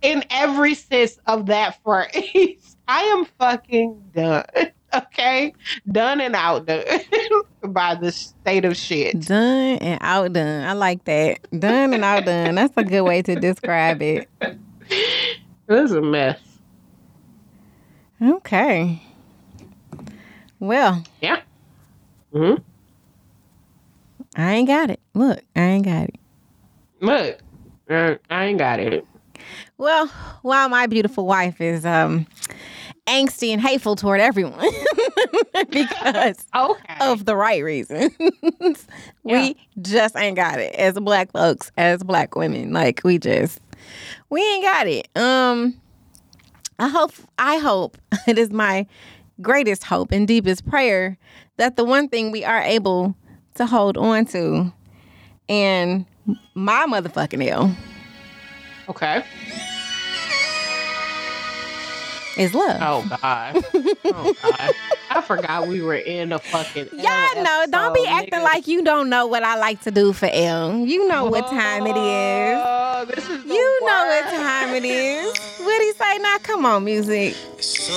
[0.03, 4.45] In every sense of that phrase, I am fucking done.
[4.95, 5.53] Okay,
[5.91, 6.85] done and outdone
[7.69, 9.21] by the state of shit.
[9.21, 10.65] Done and outdone.
[10.65, 11.39] I like that.
[11.59, 12.55] Done and outdone.
[12.55, 14.29] That's a good way to describe it.
[15.67, 16.39] This is a mess.
[18.23, 19.03] Okay.
[20.61, 21.03] Well.
[21.21, 21.43] Yeah.
[22.33, 22.55] Hmm.
[24.37, 25.01] I ain't got it.
[25.15, 26.21] Look, I ain't got it.
[27.01, 27.41] Look,
[27.89, 29.07] I ain't got it.
[29.79, 30.09] Well,
[30.43, 32.27] while my beautiful wife is um
[33.07, 34.69] angsty and hateful toward everyone
[35.71, 36.97] because okay.
[37.01, 38.13] of the right reasons.
[39.25, 39.43] yeah.
[39.43, 42.73] We just ain't got it as black folks, as black women.
[42.73, 43.61] Like we just
[44.29, 45.09] we ain't got it.
[45.17, 45.81] Um
[46.79, 47.97] I hope I hope
[48.27, 48.87] it is my
[49.41, 51.19] greatest hope and deepest prayer
[51.59, 53.15] that the one thing we are able
[53.55, 54.73] to hold on to
[55.49, 56.07] and
[56.55, 57.75] my motherfucking L.
[58.89, 59.25] Okay.
[62.37, 62.79] Is love.
[62.83, 63.65] Oh God.
[64.05, 64.75] Oh God.
[65.09, 66.89] I forgot we were in a fucking.
[66.93, 67.65] Y'all know.
[67.71, 70.77] Don't be acting like you don't know what I like to do for L.
[70.77, 72.59] You know what time it is.
[72.63, 73.45] Oh, this is.
[73.45, 75.39] you know what time it is.
[75.67, 76.37] What he say now?
[76.39, 77.35] Come on, music.
[77.61, 77.93] So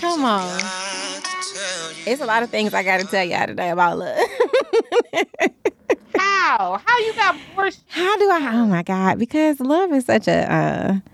[0.00, 0.60] Come on.
[2.06, 4.18] It's a lot of things I got to tell y'all today about love.
[6.16, 6.80] How?
[6.84, 7.70] How you got more?
[7.88, 8.50] How do I?
[8.54, 9.18] Oh my God!
[9.18, 10.52] Because love is such a.
[10.52, 11.09] Uh,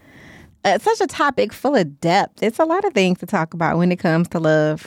[0.67, 2.43] uh, such a topic full of depth.
[2.43, 4.87] It's a lot of things to talk about when it comes to love.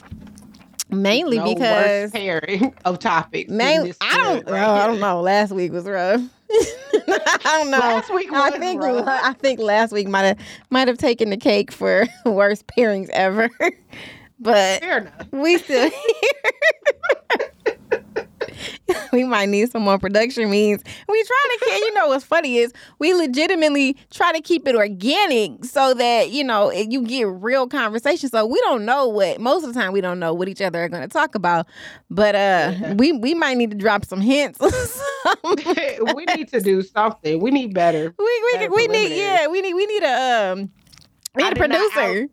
[0.91, 3.49] Mainly no because pairing of topics.
[3.49, 4.49] Mainly, I don't.
[4.49, 5.21] Right oh, I don't know.
[5.21, 6.21] Last week was rough.
[6.51, 7.77] I don't know.
[7.77, 9.05] Last week was I think rough.
[9.07, 10.39] I think last week might have
[10.71, 13.49] might have taken the cake for worst pairings ever.
[14.39, 15.27] but Fair enough.
[15.31, 17.48] we still here.
[19.13, 20.83] we might need some more production means.
[21.07, 24.75] We try to keep, you know what's funny is we legitimately try to keep it
[24.75, 28.29] organic so that, you know, you get real conversation.
[28.29, 30.83] So we don't know what most of the time we don't know what each other
[30.83, 31.67] are gonna talk about.
[32.09, 34.59] But uh we we might need to drop some hints.
[36.15, 37.39] we need to do something.
[37.39, 38.13] We need better.
[38.17, 40.71] we we, Better we need yeah, we need we need a um
[41.35, 42.27] we need a producer.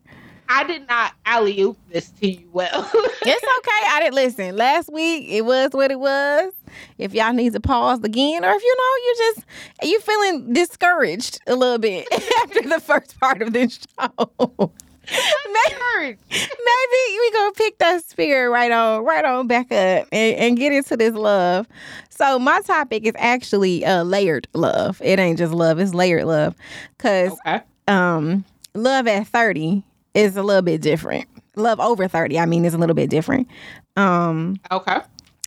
[0.49, 2.91] I did not alley oop this to you well.
[3.29, 3.87] It's okay.
[3.89, 4.55] I didn't listen.
[4.55, 6.53] Last week it was what it was.
[6.97, 9.45] If y'all need to pause again, or if you know you just
[9.83, 12.07] you feeling discouraged a little bit
[12.43, 14.71] after the first part of this show.
[15.09, 20.57] maybe, maybe we gonna pick that spirit right on right on back up and, and
[20.57, 21.67] get into this love.
[22.09, 25.01] So my topic is actually uh, layered love.
[25.03, 26.55] It ain't just love, it's layered love.
[26.97, 27.61] Cause okay.
[27.89, 29.83] um love at 30
[30.17, 31.27] is a little bit different.
[31.55, 33.47] Love over 30, I mean, is a little bit different.
[33.95, 34.99] Um, Okay.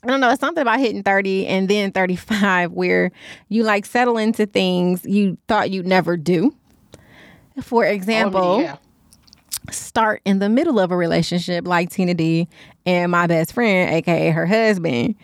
[0.02, 3.12] I don't know, it's something about hitting 30 and then 35 where
[3.50, 6.54] you like settle into things you thought you'd never do.
[7.62, 8.76] For example, Oh, yeah.
[9.70, 12.48] start in the middle of a relationship like Tina D
[12.86, 15.16] and my best friend, aka her husband.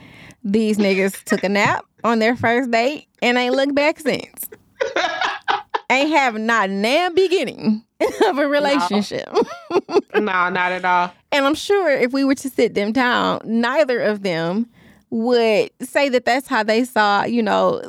[0.44, 4.50] These niggas took a nap on their first date and ain't looked back since.
[5.90, 7.82] ain't have not nan beginning
[8.26, 9.28] of a relationship.
[10.14, 11.12] no, not at all.
[11.32, 14.68] And I'm sure if we were to sit them down, neither of them
[15.10, 17.80] would say that that's how they saw, you know,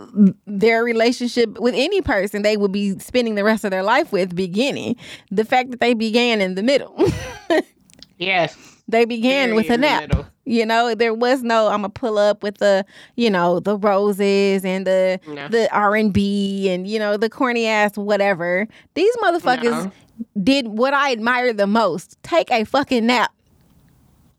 [0.45, 4.35] their relationship with any person they would be spending the rest of their life with
[4.35, 4.95] beginning.
[5.31, 6.95] The fact that they began in the middle.
[8.19, 8.57] Yes.
[8.87, 10.11] they began Very with a nap.
[10.47, 14.63] You know, there was no I'm gonna pull up with the, you know, the roses
[14.63, 15.47] and the No.
[15.49, 18.67] the R and B and you know the corny ass whatever.
[18.95, 19.91] These motherfuckers No.
[20.43, 23.31] did what I admire the most: take a fucking nap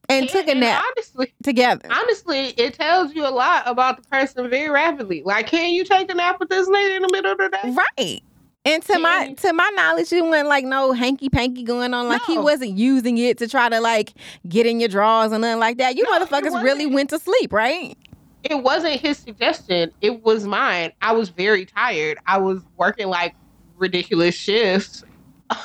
[0.08, 1.88] and took a And nap Honestly, together.
[1.90, 5.22] honestly, it tells you a lot about the person very rapidly.
[5.24, 7.74] Like, can you take a nap with this lady in the middle of the day?
[7.98, 8.22] Right.
[8.64, 12.08] And to my to my knowledge, it wasn't like no hanky panky going on.
[12.08, 14.12] Like he wasn't using it to try to like
[14.48, 15.96] get in your drawers and nothing like that.
[15.96, 17.96] You No, motherfuckers really went to sleep, right?
[18.44, 19.90] It wasn't his suggestion.
[20.00, 20.92] It was mine.
[21.00, 22.18] I was very tired.
[22.26, 23.34] I was working like
[23.76, 25.02] ridiculous shifts.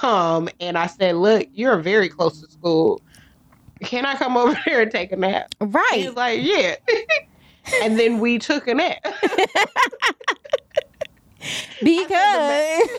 [0.01, 3.01] Um, and I said, "Look, you're very close to school.
[3.82, 5.91] Can I come over here and take a nap?" Right.
[5.93, 6.75] He's like, "Yeah."
[7.82, 8.97] and then we took a nap
[11.84, 12.89] Because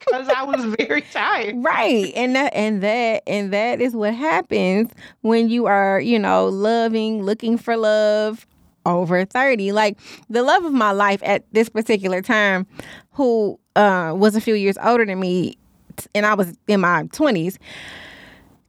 [0.00, 1.56] because I was very tired.
[1.58, 2.12] right.
[2.14, 7.22] And that and that and that is what happens when you are, you know, loving,
[7.22, 8.46] looking for love
[8.86, 9.72] over 30.
[9.72, 9.98] Like
[10.30, 12.66] the love of my life at this particular time,
[13.12, 15.58] who uh was a few years older than me,
[16.14, 17.58] and I was in my 20s,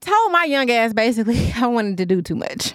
[0.02, 2.74] told my young ass basically I wanted to do too much.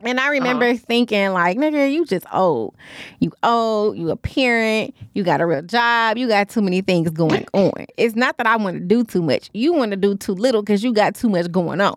[0.00, 0.32] And I uh-huh.
[0.32, 2.74] remember thinking, like, nigga, you just old.
[3.18, 7.10] You old, you a parent, you got a real job, you got too many things
[7.10, 7.86] going on.
[7.96, 9.48] It's not that I want to do too much.
[9.54, 11.96] You want to do too little because you got too much going on.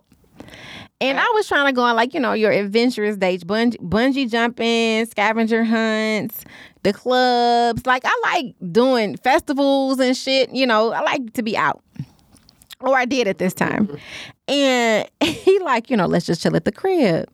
[1.01, 4.29] And I was trying to go on like, you know, your adventurous dates, bungee, bungee
[4.29, 6.43] jumping, scavenger hunts,
[6.83, 7.85] the clubs.
[7.85, 10.53] Like, I like doing festivals and shit.
[10.53, 11.81] You know, I like to be out.
[12.81, 13.87] Or I did at this time.
[13.87, 14.51] Mm-hmm.
[14.51, 17.29] And he like, you know, let's just chill at the crib.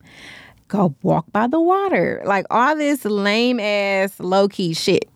[0.68, 2.22] Go walk by the water.
[2.24, 5.08] Like all this lame ass low key shit.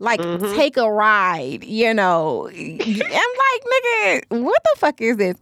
[0.00, 0.54] Like mm-hmm.
[0.56, 2.48] take a ride, you know.
[2.48, 5.36] I'm like, nigga, what the fuck is this?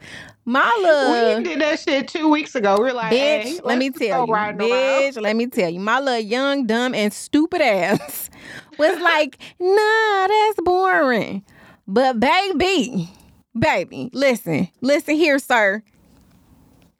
[0.44, 2.76] My little we did that shit two weeks ago.
[2.80, 4.58] We are like, bitch, hey, let me tell you, around.
[4.58, 8.28] bitch, let me tell you, my little young, dumb, and stupid ass
[8.78, 11.44] was like, nah, that's boring.
[11.86, 13.08] But baby,
[13.56, 15.82] baby, listen, listen here, sir.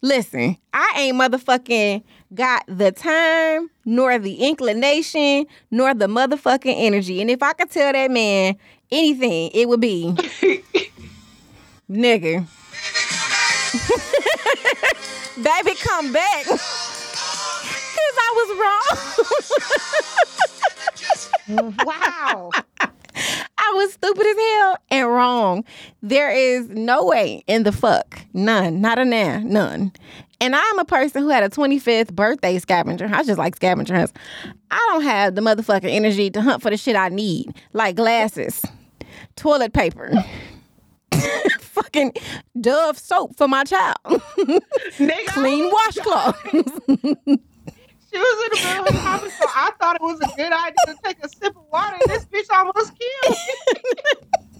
[0.03, 2.03] Listen, I ain't motherfucking
[2.35, 7.21] got the time, nor the inclination, nor the motherfucking energy.
[7.21, 8.57] And if I could tell that man
[8.91, 10.13] anything, it would be,
[11.91, 12.47] nigga.
[15.43, 16.47] Baby, come back.
[17.95, 18.49] Because I was
[21.59, 21.75] wrong.
[21.87, 22.51] wow.
[23.59, 25.65] I was stupid as hell and wrong.
[26.03, 28.21] There is no way in the fuck.
[28.33, 28.81] None.
[28.81, 29.41] Not a now.
[29.45, 29.93] None.
[30.43, 33.09] And I'm a person who had a 25th birthday scavenger.
[33.13, 34.13] I just like scavenger hunts.
[34.73, 38.61] I don't have the motherfucking energy to hunt for the shit I need, like glasses,
[39.37, 40.13] toilet paper,
[41.61, 42.15] fucking
[42.61, 43.99] Dove soap for my child,
[45.29, 46.37] clean washcloth.
[48.13, 49.47] She was in the middle of the conversation.
[49.57, 51.97] I thought it was a good idea to take a sip of water.
[51.99, 54.52] And this bitch almost killed me.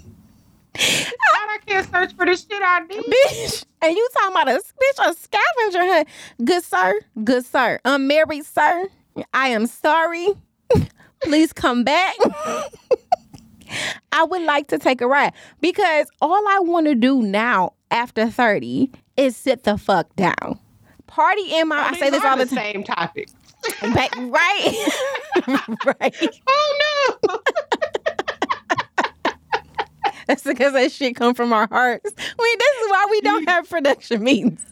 [0.75, 3.03] I can't search for the shit I need.
[3.03, 3.65] Bitch.
[3.83, 6.09] And you talking about a bitch, a scavenger hunt.
[6.45, 7.79] Good sir, good sir.
[7.85, 8.89] Unmarried sir,
[9.35, 10.29] I am sorry.
[11.23, 12.15] Please come back.
[14.13, 18.29] I would like to take a ride because all I want to do now after
[18.29, 20.59] 30 is sit the fuck down.
[21.07, 22.73] Party in my, I, I say this all the, the time.
[22.73, 23.29] Same topic.
[23.95, 24.89] Back, right.
[26.01, 26.41] right.
[26.47, 26.79] Oh
[27.29, 27.39] no.
[30.33, 32.05] That's because that shit come from our hearts.
[32.17, 34.65] Mean, this is why we don't have production meetings.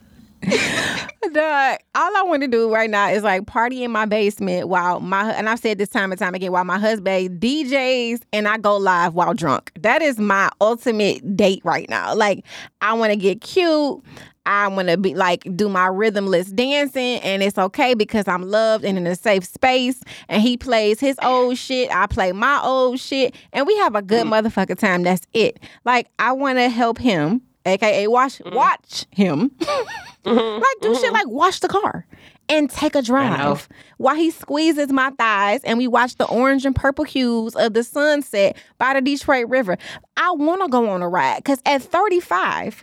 [0.42, 5.00] Dog, all I want to do right now is like party in my basement while
[5.00, 8.56] my and I've said this time and time again while my husband DJs and I
[8.56, 9.70] go live while drunk.
[9.78, 12.14] That is my ultimate date right now.
[12.14, 12.46] Like
[12.80, 14.02] I want to get cute.
[14.46, 18.84] I want to be like do my rhythmless dancing and it's okay because I'm loved
[18.84, 22.98] and in a safe space and he plays his old shit, I play my old
[22.98, 24.30] shit and we have a good mm.
[24.30, 25.02] motherfucking time.
[25.02, 25.60] That's it.
[25.84, 28.54] Like I want to help him, aka watch mm.
[28.54, 29.50] watch him.
[29.50, 29.90] Mm-hmm.
[30.22, 30.36] Like
[30.82, 31.00] do mm-hmm.
[31.00, 32.04] shit like wash the car
[32.50, 36.76] and take a drive while he squeezes my thighs and we watch the orange and
[36.76, 39.78] purple hues of the sunset by the Detroit River.
[40.16, 42.82] I want to go on a ride because at 35,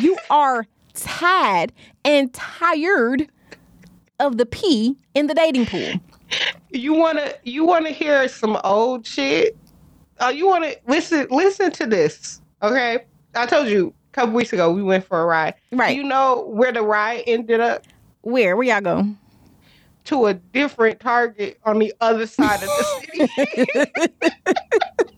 [0.00, 0.66] you are
[0.96, 1.72] tired
[2.04, 3.28] and tired
[4.18, 5.94] of the pee in the dating pool.
[6.70, 9.56] You wanna you wanna hear some old shit?
[10.20, 13.04] Oh, you wanna listen listen to this, okay?
[13.34, 15.54] I told you a couple weeks ago we went for a ride.
[15.72, 15.96] Right.
[15.96, 17.84] You know where the ride ended up?
[18.22, 18.56] Where?
[18.56, 19.06] Where y'all go?
[20.06, 23.28] To a different Target on the other side of the
[23.84, 25.12] city.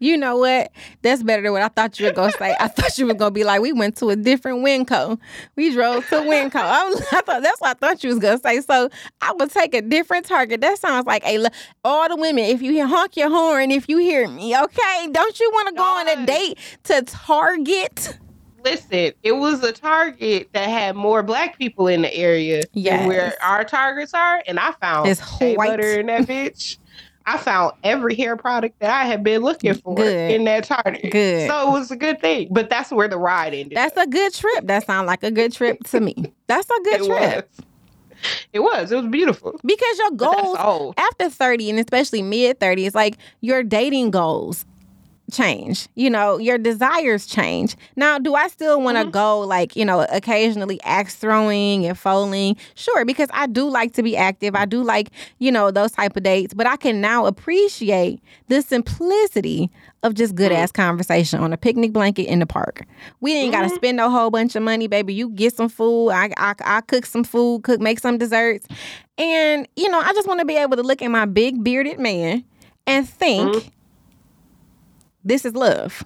[0.00, 0.72] you know what?
[1.02, 2.56] That's better than what I thought you were gonna say.
[2.58, 5.18] I thought you were gonna be like, we went to a different Winco.
[5.56, 6.56] We drove to Winco.
[6.56, 8.60] I, I thought that's what I thought you was gonna say.
[8.62, 8.88] So
[9.20, 10.62] I would take a different target.
[10.62, 11.46] That sounds like a
[11.84, 12.44] all the women.
[12.44, 15.08] If you hear honk your horn, if you hear me, okay?
[15.12, 18.18] Don't you want to go on a date to Target?
[18.64, 23.00] listen, it was a Target that had more black people in the area yes.
[23.00, 25.56] than where our targets are, and I found it's white.
[25.56, 26.78] butter in that bitch.
[27.26, 30.32] I found every hair product that I had been looking for good.
[30.32, 31.12] in that Target.
[31.12, 31.48] Good.
[31.48, 32.48] So it was a good thing.
[32.50, 33.76] But that's where the ride ended.
[33.76, 34.66] That's a good trip.
[34.66, 36.32] That sounds like a good trip to me.
[36.46, 37.50] That's a good it trip.
[37.56, 37.66] Was.
[38.52, 38.92] It was.
[38.92, 39.58] It was beautiful.
[39.64, 44.66] Because your goals after 30 and especially mid 30s, like your dating goals
[45.30, 45.88] change.
[45.94, 47.76] You know, your desires change.
[47.96, 49.10] Now, do I still want to mm-hmm.
[49.10, 52.56] go like, you know, occasionally axe throwing and foaling?
[52.74, 54.54] Sure, because I do like to be active.
[54.54, 58.62] I do like, you know, those type of dates, but I can now appreciate the
[58.62, 59.70] simplicity
[60.02, 60.82] of just good ass mm-hmm.
[60.82, 62.86] conversation on a picnic blanket in the park.
[63.20, 63.62] We ain't mm-hmm.
[63.62, 65.14] got to spend no whole bunch of money, baby.
[65.14, 66.10] You get some food.
[66.10, 68.66] I, I, I cook some food, cook, make some desserts.
[69.18, 71.98] And, you know, I just want to be able to look at my big bearded
[71.98, 72.44] man
[72.86, 73.68] and think, mm-hmm
[75.24, 76.04] this is love.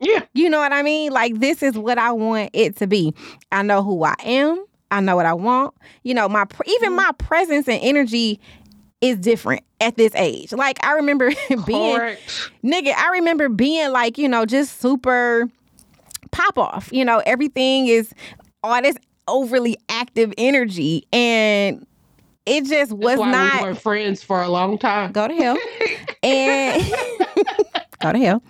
[0.00, 0.24] Yeah.
[0.32, 1.12] You know what I mean?
[1.12, 3.14] Like, this is what I want it to be.
[3.52, 4.64] I know who I am.
[4.90, 5.74] I know what I want.
[6.02, 6.96] You know, my even mm-hmm.
[6.96, 8.40] my presence and energy
[9.00, 10.52] is different at this age.
[10.52, 11.30] Like, I remember
[11.66, 11.98] being,
[12.64, 15.48] nigga, I remember being like, you know, just super
[16.30, 16.90] pop off.
[16.92, 18.12] You know, everything is
[18.62, 18.96] all this
[19.28, 21.06] overly active energy.
[21.12, 21.86] And
[22.46, 23.66] it just was not.
[23.66, 25.12] We friends for a long time.
[25.12, 25.56] Go to hell.
[26.22, 26.82] and
[28.00, 28.42] go to hell.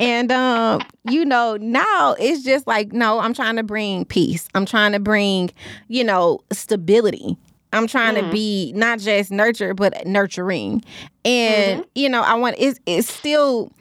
[0.00, 4.48] And um, you know, now it's just like, no, I'm trying to bring peace.
[4.54, 5.50] I'm trying to bring,
[5.88, 7.36] you know, stability.
[7.72, 8.26] I'm trying mm-hmm.
[8.26, 10.82] to be not just nurture, but nurturing.
[11.24, 11.88] And, mm-hmm.
[11.94, 13.72] you know, I want it's it's still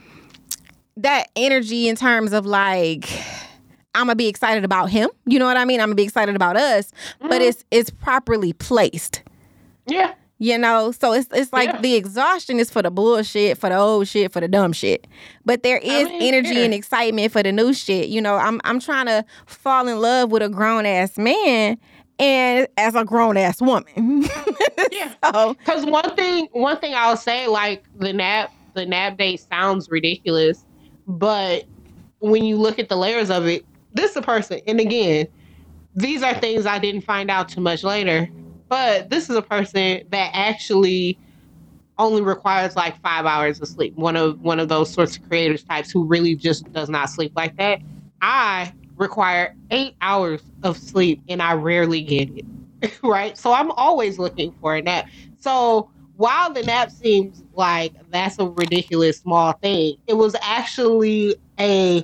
[0.97, 3.09] that energy in terms of like
[3.95, 5.09] I'm gonna be excited about him.
[5.25, 5.79] You know what I mean?
[5.79, 7.29] I'm gonna be excited about us, mm-hmm.
[7.29, 9.21] but it's it's properly placed.
[9.85, 10.13] Yeah.
[10.43, 11.79] You know, so it's it's like yeah.
[11.79, 15.07] the exhaustion is for the bullshit, for the old shit, for the dumb shit.
[15.45, 18.09] But there is energy and excitement for the new shit.
[18.09, 21.77] You know, I'm I'm trying to fall in love with a grown ass man
[22.19, 23.85] and as a grown ass woman.
[24.91, 25.13] yeah.
[25.21, 30.65] Because one thing, one thing I'll say, like the nap, the nap date sounds ridiculous,
[31.07, 31.63] but
[32.19, 35.25] when you look at the layers of it, this is a person, and again,
[35.95, 38.27] these are things I didn't find out too much later.
[38.69, 41.19] But this is a person that actually
[41.97, 43.95] only requires like five hours of sleep.
[43.95, 47.33] One of one of those sorts of creators types who really just does not sleep
[47.35, 47.81] like that.
[48.21, 52.45] I require eight hours of sleep and I rarely get it.
[53.03, 53.37] right?
[53.37, 55.07] So I'm always looking for a nap.
[55.39, 62.03] So while the nap seems like that's a ridiculous small thing, it was actually a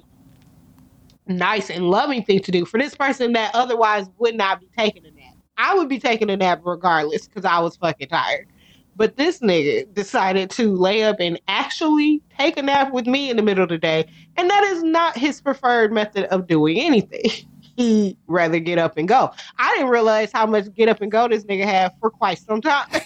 [1.27, 5.05] nice and loving thing to do for this person that otherwise would not be taking
[5.05, 5.18] a nap.
[5.59, 8.47] I would be taking a nap regardless because I was fucking tired.
[8.95, 13.35] But this nigga decided to lay up and actually take a nap with me in
[13.37, 14.05] the middle of the day.
[14.37, 17.29] And that is not his preferred method of doing anything.
[17.77, 19.31] He'd rather get up and go.
[19.57, 22.61] I didn't realize how much get up and go this nigga had for quite some
[22.61, 22.89] time.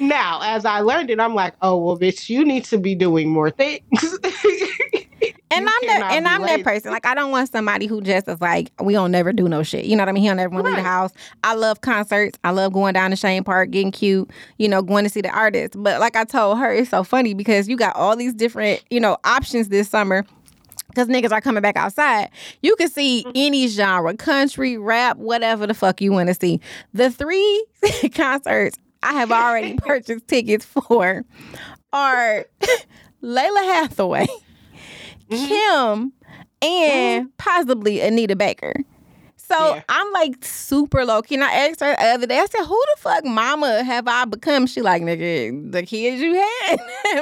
[0.00, 3.28] now, as I learned it, I'm like, oh well, bitch, you need to be doing
[3.28, 3.82] more things.
[5.50, 6.56] and I'm that and I'm lazy.
[6.56, 6.92] that person.
[6.92, 9.84] Like I don't want somebody who just is like, we don't never do no shit.
[9.84, 10.22] You know what I mean?
[10.22, 11.12] He don't ever want to leave the house.
[11.44, 12.38] I love concerts.
[12.44, 15.30] I love going down to Chene Park, getting cute, you know, going to see the
[15.30, 15.76] artists.
[15.76, 19.00] But like I told her, it's so funny because you got all these different, you
[19.00, 20.24] know, options this summer
[20.88, 22.30] because niggas are coming back outside.
[22.62, 23.32] You can see mm-hmm.
[23.34, 26.60] any genre, country, rap, whatever the fuck you want to see.
[26.94, 27.66] The three
[28.14, 31.24] concerts I have already purchased tickets for
[31.92, 32.46] are
[33.22, 34.26] Lalah Hathaway,
[35.30, 35.46] mm-hmm.
[35.46, 36.12] Kim,
[36.62, 37.28] and mm-hmm.
[37.38, 38.74] possibly Anita Baker.
[39.36, 39.82] So yeah.
[39.88, 41.36] I'm like super low key.
[41.36, 44.24] And I asked her the other day, I said, Who the fuck mama have I
[44.24, 44.66] become?
[44.66, 46.80] She like, nigga, the kids you had.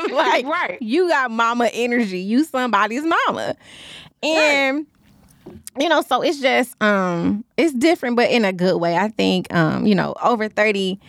[0.11, 0.79] like, right.
[0.81, 2.21] you got mama energy.
[2.21, 3.57] You somebody's mama.
[4.23, 4.87] And right
[5.79, 9.53] you know so it's just um it's different but in a good way i think
[9.53, 11.01] um you know over 30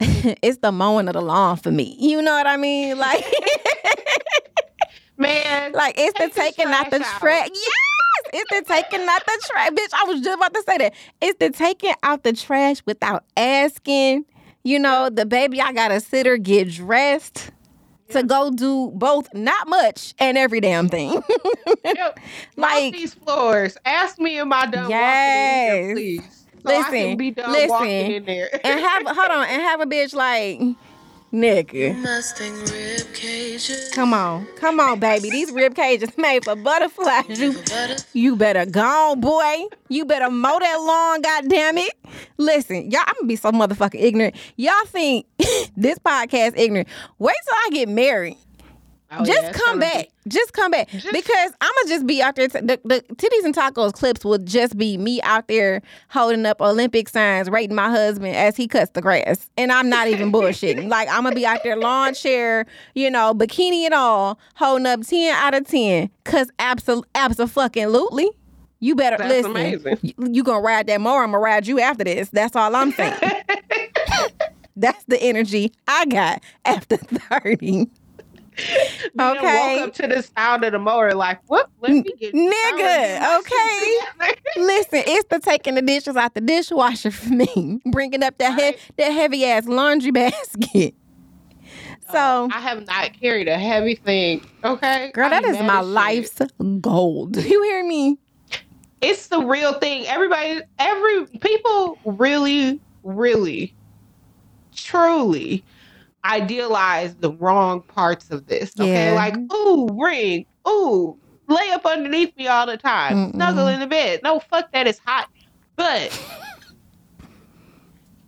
[0.00, 3.24] it's the mowing of the lawn for me you know what i mean like
[5.18, 9.70] man like it's the taking out the trash yes it's the taking out the trash
[9.70, 13.24] bitch i was just about to say that it's the taking out the trash without
[13.36, 14.24] asking
[14.64, 17.50] you know the baby i gotta sit her get dressed
[18.10, 21.22] to go do both not much and every damn thing.
[21.84, 22.18] yep.
[22.56, 23.76] like these floors.
[23.84, 25.72] Ask me am I done yes.
[25.72, 26.46] walking in here, please.
[26.62, 27.16] So listen,
[27.52, 30.60] listen, and have hold on, and have a bitch like
[31.32, 31.94] nigga.
[33.94, 35.30] Come on, come on, baby.
[35.30, 37.38] These rib cages made for butterflies.
[37.40, 37.54] You,
[38.12, 39.64] you better go on, boy.
[39.88, 41.94] You better mow that lawn, goddamn it.
[42.38, 44.34] Listen, y'all, I'm gonna be so motherfucking ignorant.
[44.56, 45.26] Y'all think
[45.76, 46.88] this podcast ignorant?
[47.18, 48.36] Wait till I get married.
[49.12, 50.08] Oh, just yeah, come back.
[50.24, 50.88] Be- just come back.
[50.88, 52.48] Just- because I'm gonna just be out there.
[52.48, 56.60] T- the, the titties and tacos clips will just be me out there holding up
[56.60, 60.88] Olympic signs, rating my husband as he cuts the grass, and I'm not even bullshitting.
[60.90, 65.02] like I'm gonna be out there lawn chair, you know, bikini and all, holding up
[65.06, 66.10] ten out of ten.
[66.24, 68.30] Cause absolutely, absolutely.
[68.80, 69.50] You better That's listen.
[69.52, 69.98] Amazing.
[70.02, 71.22] You, you gonna ride that more?
[71.22, 72.28] I'm gonna ride you after this.
[72.30, 73.14] That's all I'm saying.
[74.76, 76.96] That's the energy I got after
[77.30, 77.88] 30
[79.20, 79.78] okay.
[79.78, 81.68] Walk up to the sound of the mower like, what?
[81.80, 83.38] Let me get nigga.
[83.40, 84.34] Okay.
[84.56, 88.74] Listen, it's the taking the dishes out the dishwasher for me, bringing up that right.
[88.78, 90.94] he- that heavy ass laundry basket.
[92.10, 94.46] So uh, I have not carried a heavy thing.
[94.64, 96.40] Okay, girl, that is my life's
[96.80, 97.36] gold.
[97.36, 98.18] You hear me?
[99.00, 100.06] It's the real thing.
[100.06, 103.74] Everybody, every people really, really,
[104.74, 105.64] truly
[106.26, 108.72] idealize the wrong parts of this.
[108.78, 109.12] Okay, yeah.
[109.12, 111.18] like ooh, ring, ooh,
[111.48, 113.34] lay up underneath me all the time, Mm-mm.
[113.34, 114.20] snuggle in the bed.
[114.22, 115.28] No, fuck that, it's hot.
[115.76, 116.18] But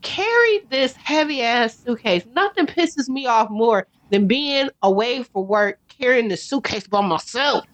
[0.02, 2.24] carry this heavy ass suitcase.
[2.34, 7.64] Nothing pisses me off more than being away for work carrying the suitcase by myself.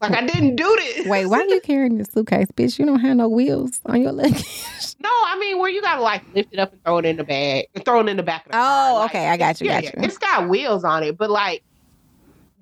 [0.00, 1.06] Like I didn't do this.
[1.06, 2.78] Wait, why are you carrying this suitcase, bitch?
[2.78, 4.32] You don't have no wheels on your leg.
[5.00, 7.24] no, I mean where you gotta like lift it up and throw it in the
[7.24, 9.02] bag and throw it in the back of the oh, car.
[9.02, 9.66] Oh, okay, I got you.
[9.66, 10.02] Yeah, got you.
[10.04, 11.64] it's got wheels on it, but like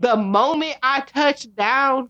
[0.00, 2.08] the moment I touch down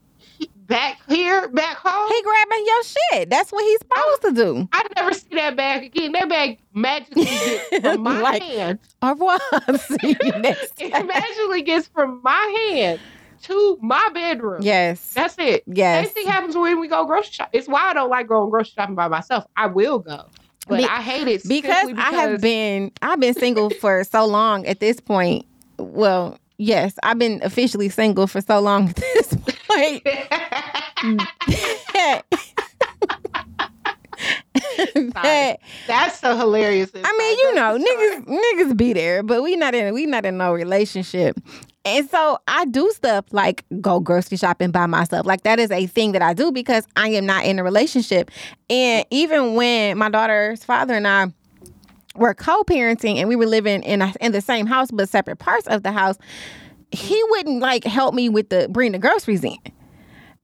[0.66, 3.30] back here, back home, he grabbing your shit.
[3.30, 4.68] That's what he's supposed I, to do.
[4.72, 6.12] I never see that bag again.
[6.12, 8.78] That bag magically gets from my like, hand.
[9.02, 9.38] Au revoir.
[9.78, 10.80] See you next.
[10.80, 13.00] it magically gets from my hand
[13.42, 14.62] to my bedroom.
[14.62, 15.12] Yes.
[15.14, 15.62] That's it.
[15.66, 16.06] Yes.
[16.06, 17.50] Same thing happens when we go grocery shop.
[17.52, 19.44] It's why I don't like going grocery shopping by myself.
[19.56, 20.26] I will go.
[20.68, 24.26] But Be- I hate it because, because I have been I've been single for so
[24.26, 25.46] long at this point.
[25.78, 29.36] Well, yes, I've been officially single for so long at this
[29.68, 30.02] point.
[35.12, 36.90] that, that's so hilarious.
[36.94, 40.36] I mean, you know, niggas niggas be there, but we not in we not in
[40.38, 41.38] no relationship.
[41.86, 45.24] And so I do stuff like go grocery shopping by myself.
[45.24, 48.28] Like that is a thing that I do because I am not in a relationship.
[48.68, 51.32] And even when my daughter's father and I
[52.16, 55.68] were co-parenting and we were living in a, in the same house but separate parts
[55.68, 56.18] of the house,
[56.90, 59.56] he wouldn't like help me with the bring the groceries in.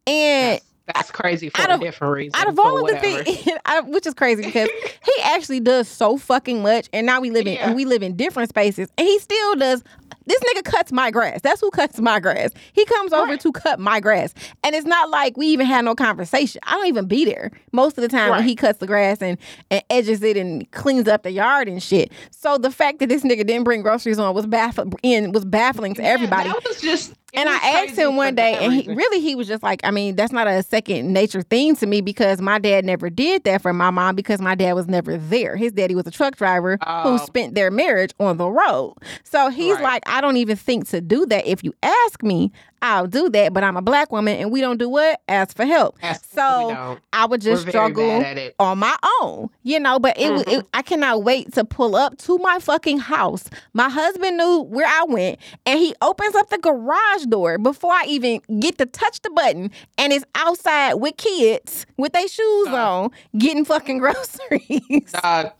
[0.06, 2.40] And that's crazy for a different reason.
[2.40, 3.48] Out of all of the things,
[3.86, 4.68] which is crazy because
[5.04, 7.66] he actually does so fucking much, and now we live in yeah.
[7.66, 9.84] and we live in different spaces, and he still does
[10.26, 11.40] This nigga cuts my grass.
[11.42, 12.50] That's who cuts my grass.
[12.72, 13.40] He comes over right.
[13.40, 14.34] to cut my grass.
[14.64, 16.60] And it's not like we even had no conversation.
[16.64, 18.38] I don't even be there most of the time right.
[18.38, 19.38] when he cuts the grass and,
[19.70, 22.12] and edges it and cleans up the yard and shit.
[22.30, 24.92] So the fact that this nigga didn't bring groceries on was baffling
[25.32, 26.48] was baffling to everybody.
[26.48, 29.48] Yeah, that was just and I asked him one day, and he really he was
[29.48, 32.84] just like, I mean, that's not a second nature thing to me because my dad
[32.84, 35.56] never did that for my mom because my dad was never there.
[35.56, 37.02] His daddy was a truck driver oh.
[37.02, 38.94] who spent their marriage on the road.
[39.24, 39.82] So he's right.
[39.82, 41.46] like, I don't even think to do that.
[41.46, 42.52] If you ask me,
[42.82, 45.20] I'll do that, but I'm a black woman and we don't do what?
[45.28, 45.96] Ask for help.
[46.02, 48.24] Ask, so I would just struggle
[48.58, 50.50] on my own, you know, but it, mm-hmm.
[50.50, 53.48] it, I cannot wait to pull up to my fucking house.
[53.72, 58.04] My husband knew where I went and he opens up the garage door before I
[58.08, 62.74] even get to touch the button and it's outside with kids with their shoes uh,
[62.74, 65.14] on getting fucking groceries.
[65.22, 65.50] Uh,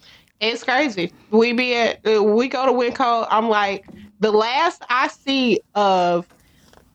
[0.41, 1.13] it's crazy.
[1.31, 3.27] We be at, uh, we go to Winco.
[3.31, 3.87] I'm like,
[4.21, 6.27] the last I see of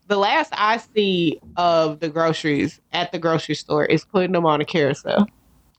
[0.08, 4.62] the last I see of the groceries at the grocery store is putting them on
[4.62, 5.28] a carousel.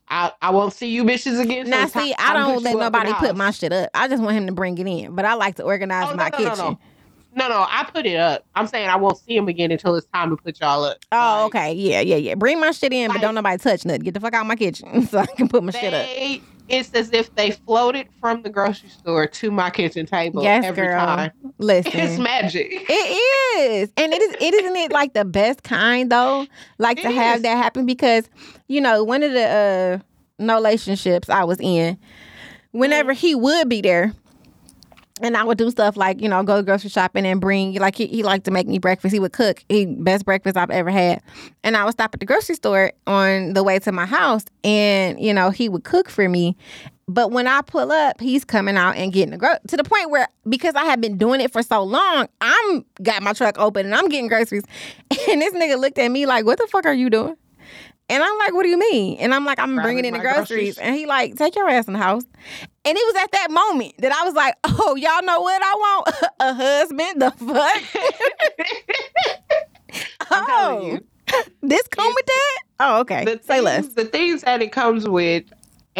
[0.09, 1.69] I, I won't see you bitches again.
[1.69, 3.91] Now, see, I don't let nobody put my shit up.
[3.93, 6.29] I just want him to bring it in, but I like to organize oh, my
[6.29, 6.65] no, no, kitchen.
[6.65, 6.79] No,
[7.35, 8.45] no, no, I put it up.
[8.55, 10.97] I'm saying I won't see him again until it's time to put y'all up.
[11.11, 11.17] Oh,
[11.53, 11.73] like, okay.
[11.73, 12.35] Yeah, yeah, yeah.
[12.35, 14.01] Bring my shit in, like, but don't nobody touch nothing.
[14.01, 16.47] Get the fuck out of my kitchen so I can put my they, shit up.
[16.69, 20.87] It's as if they floated from the grocery store to my kitchen table yes, every
[20.87, 21.03] girl.
[21.03, 21.31] time.
[21.57, 21.91] Listen.
[21.95, 22.67] It's magic.
[22.71, 22.93] It
[23.59, 23.91] is.
[23.97, 26.45] And it is it isn't it like the best kind though?
[26.77, 27.15] Like it to is.
[27.15, 28.29] have that happen because,
[28.67, 29.99] you know, one of the uh
[30.37, 31.97] no relationships I was in,
[32.71, 33.17] whenever mm.
[33.17, 34.13] he would be there,
[35.21, 38.07] and I would do stuff like, you know, go grocery shopping and bring like he,
[38.07, 39.13] he liked to make me breakfast.
[39.13, 39.63] He would cook.
[39.69, 41.21] He best breakfast I've ever had.
[41.63, 45.19] And I would stop at the grocery store on the way to my house and,
[45.19, 46.55] you know, he would cook for me.
[47.07, 50.11] But when I pull up, he's coming out and getting the gro- to the point
[50.11, 53.87] where because I have been doing it for so long, I'm got my truck open
[53.87, 54.63] and I'm getting groceries.
[55.27, 57.35] And this nigga looked at me like, "What the fuck are you doing?"
[58.09, 59.17] And I'm like, what do you mean?
[59.19, 60.75] And I'm like, I'm bringing in the groceries.
[60.75, 60.77] groceries.
[60.79, 62.23] And he like, take your ass in the house.
[62.85, 65.73] And it was at that moment that I was like, oh, y'all know what I
[65.75, 66.15] want?
[66.39, 67.21] a husband?
[67.21, 67.83] The fuck?
[70.31, 70.99] oh,
[71.61, 72.57] this come with that?
[72.79, 73.25] Oh, okay.
[73.25, 73.87] The Say things, less.
[73.89, 75.43] The things that it comes with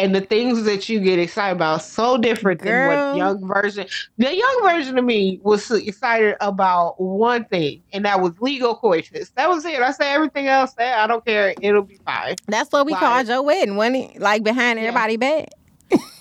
[0.00, 2.90] and the things that you get excited about so different Girl.
[2.90, 3.86] than what young version
[4.16, 9.30] the young version of me was excited about one thing and that was legal coitus.
[9.30, 9.80] That was it.
[9.80, 11.54] I said everything else eh, i don't care.
[11.60, 12.36] It'll be fine.
[12.46, 14.20] That's what we like, called your wedding wasn't it?
[14.20, 14.86] Like behind yeah.
[14.86, 15.48] everybody back.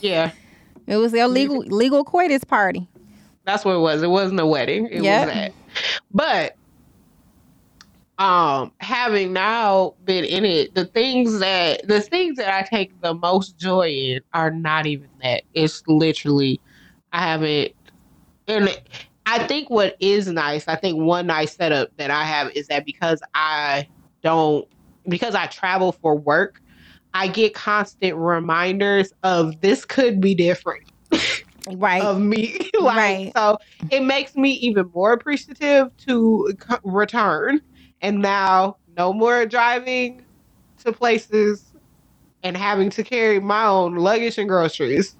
[0.01, 0.31] Yeah.
[0.87, 2.89] It was their legal legal coitus party.
[3.45, 4.01] That's what it was.
[4.01, 4.87] It wasn't a wedding.
[4.87, 5.27] It yep.
[5.27, 5.53] was that.
[6.11, 6.55] But
[8.19, 13.13] um having now been in it the things that the things that i take the
[13.13, 15.43] most joy in are not even that.
[15.53, 16.59] It's literally
[17.13, 17.71] i haven't
[18.47, 18.77] and
[19.25, 22.85] i think what is nice i think one nice setup that i have is that
[22.85, 23.87] because i
[24.21, 24.67] don't
[25.07, 26.61] because i travel for work
[27.13, 30.83] i get constant reminders of this could be different.
[31.67, 32.01] Right.
[32.01, 32.57] Of me.
[32.79, 33.31] Like, right.
[33.35, 33.57] so
[33.91, 36.53] it makes me even more appreciative to
[36.83, 37.59] return
[38.01, 40.23] and now no more driving
[40.83, 41.65] to places
[42.43, 45.15] and having to carry my own luggage and groceries.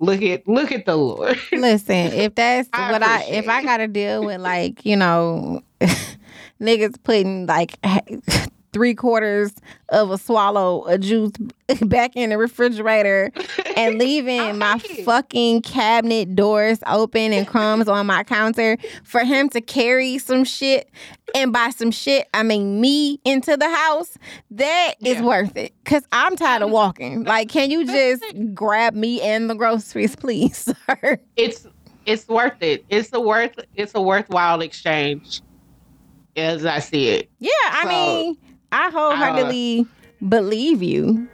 [0.00, 1.38] Look at look at the Lord.
[1.50, 5.62] Listen, if that's I what I if I gotta deal with like, you know,
[6.60, 7.78] niggas putting like
[8.72, 9.54] three quarters
[9.90, 11.32] of a swallow of juice
[11.82, 13.30] back in the refrigerator
[13.76, 19.60] and leaving my fucking cabinet doors open and crumbs on my counter for him to
[19.60, 20.90] carry some shit
[21.34, 24.16] and buy some shit, I mean me into the house,
[24.50, 25.12] that yeah.
[25.12, 25.72] is worth it.
[25.84, 27.24] Cause I'm tired of um, walking.
[27.24, 31.18] Like, can you just grab me and the groceries, please, sir?
[31.36, 31.66] It's
[32.06, 32.84] it's worth it.
[32.88, 35.42] It's a worth it's a worthwhile exchange
[36.36, 37.30] as I see it.
[37.38, 38.36] Yeah, I so, mean
[38.72, 41.28] I wholeheartedly uh, believe you.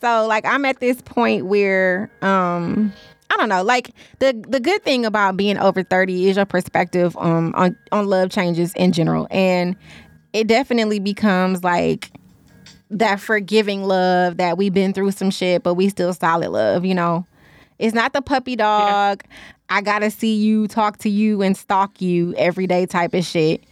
[0.00, 2.92] So like I'm at this point where um
[3.30, 7.16] I don't know, like the the good thing about being over 30 is your perspective
[7.16, 9.76] um on on love changes in general and
[10.32, 12.10] it definitely becomes like
[12.90, 16.94] that forgiving love that we've been through some shit but we still solid love, you
[16.94, 17.26] know.
[17.78, 19.22] It's not the puppy dog.
[19.24, 19.36] Yeah.
[19.68, 23.24] I got to see you, talk to you and stalk you every day type of
[23.24, 23.64] shit.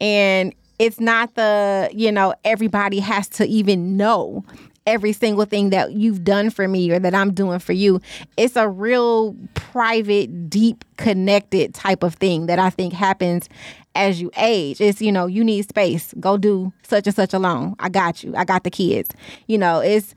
[0.00, 4.42] And it's not the, you know, everybody has to even know
[4.86, 8.00] every single thing that you've done for me or that I'm doing for you.
[8.38, 13.46] It's a real private, deep, connected type of thing that I think happens
[13.94, 14.80] as you age.
[14.80, 16.14] It's, you know, you need space.
[16.18, 17.76] Go do such and such alone.
[17.78, 18.34] I got you.
[18.34, 19.10] I got the kids.
[19.48, 20.14] You know, it's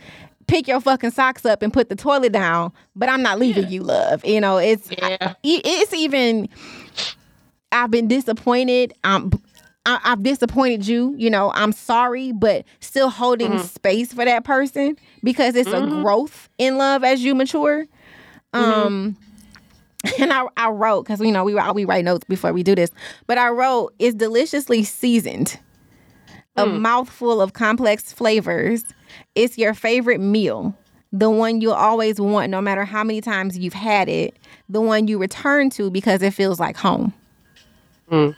[0.47, 3.69] pick your fucking socks up and put the toilet down, but I'm not leaving yeah.
[3.69, 4.23] you, love.
[4.23, 5.33] You know, it's yeah.
[5.43, 6.47] it's even
[7.73, 8.93] I've been disappointed.
[9.03, 9.29] I'm
[9.85, 11.13] I, have disappointed you.
[11.17, 13.63] You know, I'm sorry, but still holding mm-hmm.
[13.63, 15.99] space for that person because it's mm-hmm.
[15.99, 17.85] a growth in love as you mature.
[18.53, 18.57] Mm-hmm.
[18.57, 19.17] Um,
[20.19, 22.91] and I, I wrote because you know we we write notes before we do this,
[23.27, 25.59] but I wrote it's deliciously seasoned,
[26.55, 26.79] a mm.
[26.79, 28.83] mouthful of complex flavors.
[29.35, 30.75] It's your favorite meal,
[31.11, 34.35] the one you'll always want, no matter how many times you've had it,
[34.67, 37.13] the one you return to because it feels like home.
[38.11, 38.35] Mm.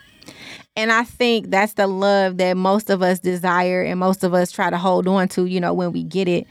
[0.75, 4.51] And I think that's the love that most of us desire and most of us
[4.51, 6.47] try to hold on to, you know, when we get it.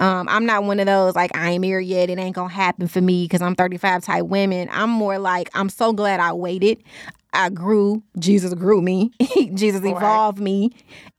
[0.00, 2.10] Um, I'm not one of those like I ain't married yet.
[2.10, 4.68] It ain't gonna happen for me because I'm 35 type women.
[4.70, 6.82] I'm more like I'm so glad I waited.
[7.32, 8.02] I grew.
[8.18, 9.12] Jesus grew me.
[9.54, 10.44] Jesus evolved right.
[10.44, 10.72] me,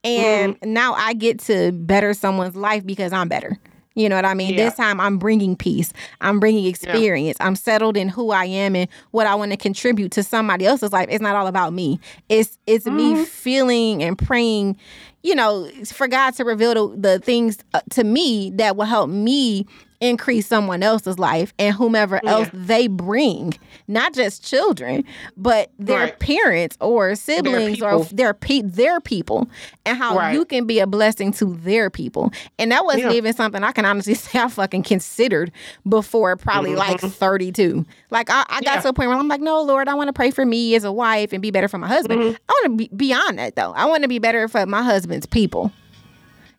[0.04, 0.68] and mm.
[0.68, 3.58] now I get to better someone's life because I'm better.
[3.96, 4.54] You know what I mean?
[4.54, 4.66] Yeah.
[4.66, 5.92] This time I'm bringing peace.
[6.20, 7.38] I'm bringing experience.
[7.40, 7.46] Yeah.
[7.46, 10.92] I'm settled in who I am and what I want to contribute to somebody else's
[10.92, 11.08] life.
[11.10, 11.98] It's not all about me.
[12.28, 12.96] It's it's mm-hmm.
[12.96, 14.76] me feeling and praying,
[15.22, 19.08] you know, for God to reveal the, the things uh, to me that will help
[19.08, 19.66] me
[20.00, 22.30] increase someone else's life and whomever yeah.
[22.30, 23.54] else they bring,
[23.88, 25.04] not just children,
[25.36, 26.18] but their right.
[26.18, 29.48] parents or siblings their or their pe- their people,
[29.84, 30.32] and how right.
[30.32, 32.32] you can be a blessing to their people.
[32.58, 33.18] And that wasn't yeah.
[33.18, 35.52] even something I can honestly say I fucking considered
[35.88, 36.78] before probably mm-hmm.
[36.78, 37.84] like 32.
[38.10, 38.80] Like I, I got yeah.
[38.82, 40.84] to a point where I'm like, no, Lord, I want to pray for me as
[40.84, 42.20] a wife and be better for my husband.
[42.20, 42.36] Mm-hmm.
[42.48, 43.72] I want to be beyond that though.
[43.72, 45.72] I want to be better for my husband's people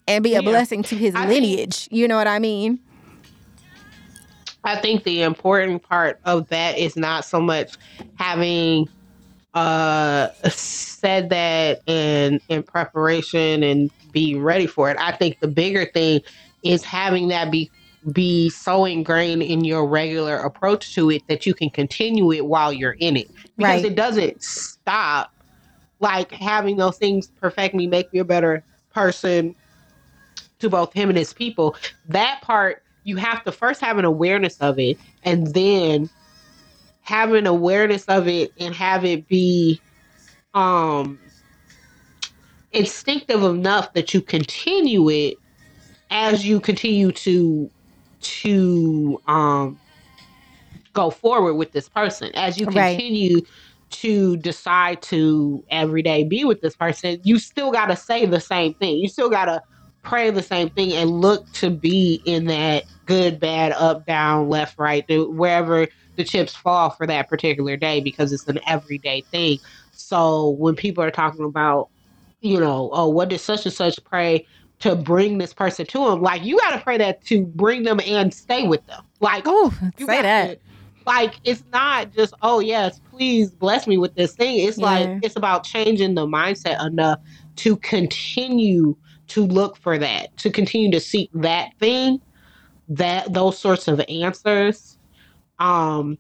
[0.08, 1.90] and be a blessing to his I lineage.
[1.92, 2.80] Mean, you know what I mean?
[4.68, 7.78] I think the important part of that is not so much
[8.16, 8.90] having
[9.54, 14.98] uh, said that in in preparation and being ready for it.
[15.00, 16.20] I think the bigger thing
[16.64, 17.72] is having that be
[18.12, 22.74] be so ingrained in your regular approach to it that you can continue it while
[22.74, 23.86] you're in it because right.
[23.86, 25.32] it doesn't stop
[26.02, 28.64] like having those things perfect me make me a better
[28.94, 29.56] person
[30.60, 31.76] to both him and his people
[32.08, 36.10] that part you have to first have an awareness of it and then
[37.02, 39.82] have an awareness of it and have it be
[40.54, 41.18] um
[42.74, 45.38] instinctive enough that you continue it
[46.10, 47.72] as you continue to
[48.20, 49.80] to um
[50.92, 53.48] go forward with this person as you continue right.
[53.90, 58.42] to decide to every day be with this person you still got to say the
[58.42, 59.62] same thing you still got to
[60.04, 64.78] pray the same thing and look to be in that good, bad, up, down, left,
[64.78, 69.60] right, wherever the chips fall for that particular day because it's an everyday thing.
[69.92, 71.90] So when people are talking about,
[72.42, 74.46] you know, oh, what did such and such pray
[74.80, 76.22] to bring this person to him?
[76.22, 79.04] Like you got to pray that to bring them and stay with them.
[79.22, 80.60] Like, oh, say that.
[80.60, 80.60] To,
[81.08, 84.68] like it's not just oh yes, please bless me with this thing.
[84.68, 84.86] It's yeah.
[84.86, 87.20] like it's about changing the mindset enough
[87.58, 88.96] to continue
[89.28, 92.22] to look for that, to continue to seek that thing
[92.90, 94.98] that those sorts of answers
[95.60, 96.18] um,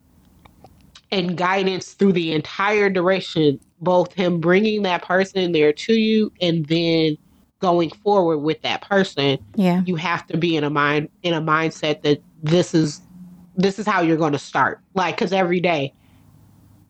[1.11, 6.65] and guidance through the entire duration, both him bringing that person there to you and
[6.65, 7.17] then
[7.59, 9.39] going forward with that person.
[9.55, 9.81] Yeah.
[9.85, 13.01] You have to be in a mind in a mindset that this is
[13.55, 14.79] this is how you're going to start.
[14.93, 15.93] Like cuz every day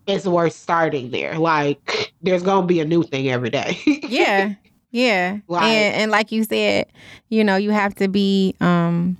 [0.07, 1.37] it's worth starting there.
[1.37, 3.77] Like there's going to be a new thing every day.
[3.85, 4.55] yeah.
[4.91, 5.39] Yeah.
[5.47, 6.87] Like, and and like you said,
[7.29, 9.17] you know, you have to be um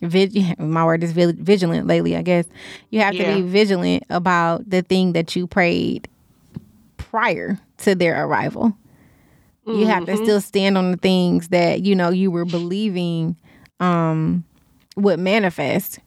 [0.00, 2.46] vig- my word is vigilant lately, I guess.
[2.90, 3.34] You have yeah.
[3.34, 6.08] to be vigilant about the thing that you prayed
[6.96, 8.76] prior to their arrival.
[9.66, 9.80] Mm-hmm.
[9.80, 10.24] You have to mm-hmm.
[10.24, 13.36] still stand on the things that, you know, you were believing
[13.80, 14.44] um
[14.96, 16.00] would manifest.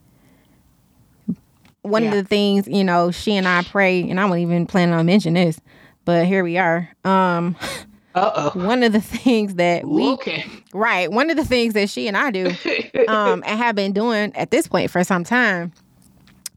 [1.84, 2.10] One yeah.
[2.10, 5.06] of the things, you know, she and I pray, and I wasn't even planning on
[5.06, 5.60] mentioning this,
[6.06, 6.90] but here we are.
[7.04, 7.56] Um
[8.14, 8.60] Uh-oh.
[8.66, 10.46] One of the things that we okay.
[10.74, 12.48] Right, one of the things that she and I do
[13.08, 15.72] um and have been doing at this point for some time.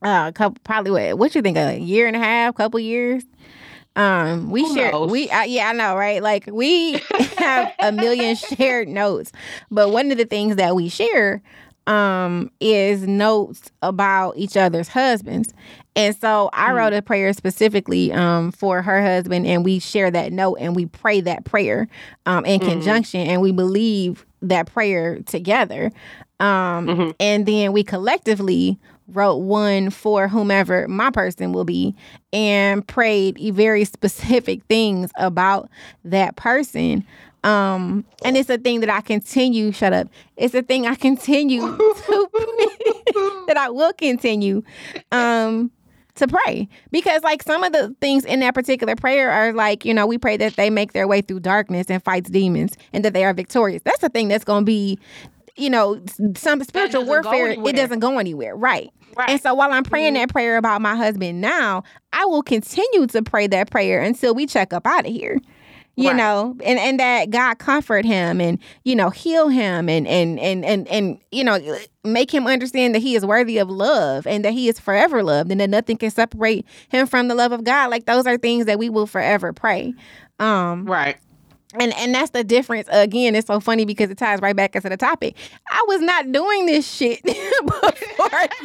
[0.03, 3.25] Uh couple probably what what you think a year and a half, couple years.
[3.97, 5.11] Um we Who share knows?
[5.11, 6.23] we uh, yeah, I know, right?
[6.23, 6.93] Like we
[7.39, 9.33] have a million shared notes.
[9.71, 11.43] But one of the things that we share
[11.87, 15.53] um is notes about each other's husbands
[15.97, 16.75] and so I mm.
[16.75, 20.87] wrote a prayer specifically um, for her husband, and we share that note and we
[20.87, 21.89] pray that prayer
[22.27, 22.69] um, in mm.
[22.69, 25.93] conjunction, and we believe that prayer together.
[26.41, 27.11] Um, mm-hmm.
[27.21, 28.79] And then we collectively
[29.09, 31.95] wrote one for whomever my person will be
[32.33, 35.69] and prayed very specific things about
[36.05, 37.07] that person.
[37.45, 40.09] Um, and it's a thing that I continue, shut up.
[40.37, 42.29] It's a thing I continue to,
[43.47, 44.63] that I will continue.
[45.13, 45.71] Um,
[46.17, 49.93] to pray because like some of the things in that particular prayer are like you
[49.93, 53.15] know we pray that they make their way through darkness and fights demons and that
[53.15, 54.97] they are victorious that's the thing that's going to be
[55.57, 56.01] you know
[56.37, 59.31] some spiritual warfare it doesn't go anywhere right Right.
[59.31, 60.23] And so while I'm praying mm-hmm.
[60.23, 64.47] that prayer about my husband now, I will continue to pray that prayer until we
[64.47, 65.39] check up out of here
[65.97, 66.17] you right.
[66.17, 70.65] know and and that god comfort him and you know heal him and and and
[70.65, 71.59] and and you know
[72.05, 75.51] make him understand that he is worthy of love and that he is forever loved
[75.51, 77.91] and that nothing can separate him from the love of god.
[77.91, 79.95] Like those are things that we will forever pray.
[80.39, 81.17] Um right
[81.81, 82.89] and and that's the difference.
[82.91, 85.37] Again, it's so funny because it ties right back into the topic.
[85.69, 87.91] I was not doing this shit before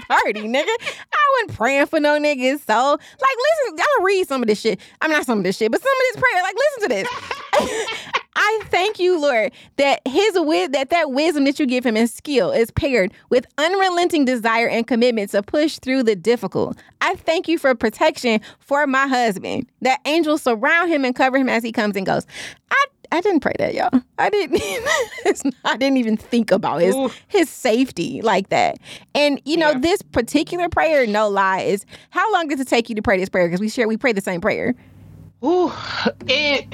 [0.08, 0.66] party, nigga.
[0.66, 2.66] I wasn't praying for no niggas.
[2.66, 3.38] So, like,
[3.68, 4.80] listen, I'll read some of this shit.
[5.02, 6.44] I'm not some of this shit, but some of this prayer.
[6.44, 8.16] Like, listen to this.
[8.42, 12.10] I thank you, Lord, that his wit that that wisdom that you give him and
[12.10, 16.78] skill is paired with unrelenting desire and commitment to push through the difficult.
[17.02, 19.68] I thank you for protection for my husband.
[19.82, 22.26] That angels surround him and cover him as he comes and goes.
[22.72, 23.90] I I didn't pray that, y'all.
[24.18, 24.62] I didn't.
[25.66, 27.10] I didn't even think about his Ooh.
[27.28, 28.78] his safety like that.
[29.16, 29.80] And you know, yeah.
[29.80, 33.30] this particular prayer, no lie, is how long does it take you to pray this
[33.30, 33.48] prayer?
[33.48, 34.76] Because we share, we pray the same prayer.
[35.44, 35.72] Ooh,
[36.28, 36.68] it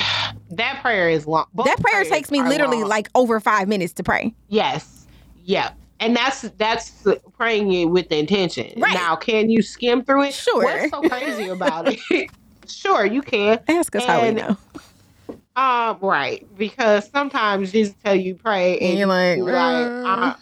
[0.52, 1.46] that prayer is long.
[1.54, 2.90] Both that prayer takes me literally long.
[2.90, 4.34] like over five minutes to pray.
[4.50, 5.08] Yes.
[5.44, 5.72] Yeah.
[6.00, 7.06] And that's that's
[7.38, 8.80] praying it with the intention.
[8.80, 8.94] Right.
[8.94, 10.34] Now, can you skim through it?
[10.34, 10.64] Sure.
[10.64, 12.30] What's so crazy about it?
[12.68, 13.60] sure, you can.
[13.68, 14.58] Ask us and, how we know.
[15.56, 16.46] Um, right.
[16.58, 20.36] Because sometimes Jesus tell you pray and, and you're like, you're like uh,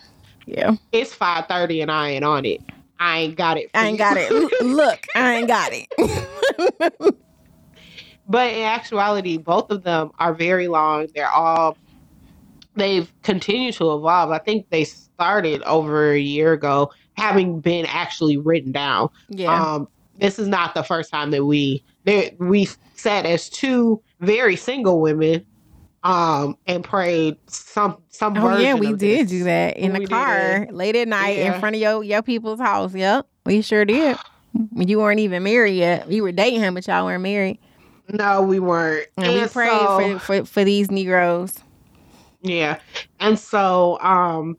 [0.46, 0.76] yeah.
[0.92, 2.62] It's five thirty and I ain't on it.
[3.00, 3.70] I ain't got it.
[3.74, 3.98] I ain't you.
[4.00, 4.62] got it.
[4.62, 7.16] Look, I ain't got it.
[8.28, 11.08] but in actuality, both of them are very long.
[11.14, 11.78] They're all
[12.76, 14.32] they've continued to evolve.
[14.32, 19.10] I think they started over a year ago, having been actually written down.
[19.30, 19.74] Yeah.
[19.74, 19.88] Um,
[20.18, 25.46] this is not the first time that we we sat as two very single women
[26.04, 29.30] um and prayed some some oh yeah we did this.
[29.30, 31.54] do that in we the car late at night yeah.
[31.54, 32.94] in front of your your people's house.
[32.94, 34.18] Yep we sure did.
[34.76, 36.12] You weren't even married yet.
[36.12, 37.58] You were dating him but y'all weren't married.
[38.10, 39.08] No we weren't.
[39.18, 41.58] And, and we prayed so, for, for for these negroes.
[42.42, 42.80] Yeah.
[43.22, 44.58] And so um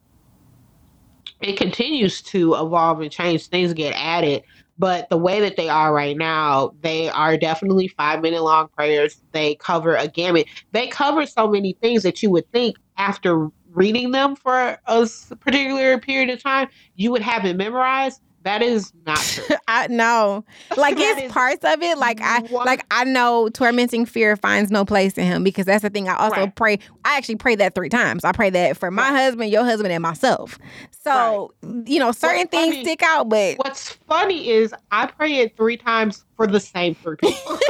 [1.42, 3.48] it continues to evolve and change.
[3.48, 4.44] Things get added
[4.78, 9.20] but the way that they are right now, they are definitely five minute long prayers.
[9.32, 10.46] They cover a gamut.
[10.72, 15.08] They cover so many things that you would think after reading them for a
[15.40, 18.20] particular period of time, you would have it memorized.
[18.44, 19.56] That is not true.
[19.68, 20.44] I know.
[20.76, 21.98] Like it's parts of it.
[21.98, 22.66] Like I what?
[22.66, 26.08] like I know tormenting fear finds no place in him because that's the thing.
[26.08, 26.54] I also right.
[26.54, 26.78] pray.
[27.04, 28.24] I actually pray that three times.
[28.24, 29.22] I pray that for my right.
[29.22, 30.58] husband, your husband, and myself.
[30.90, 31.88] So right.
[31.88, 33.28] you know, certain what's things funny, stick out.
[33.28, 37.58] But what's funny is I pray it three times for the same three people.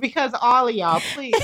[0.00, 1.34] because all of y'all, please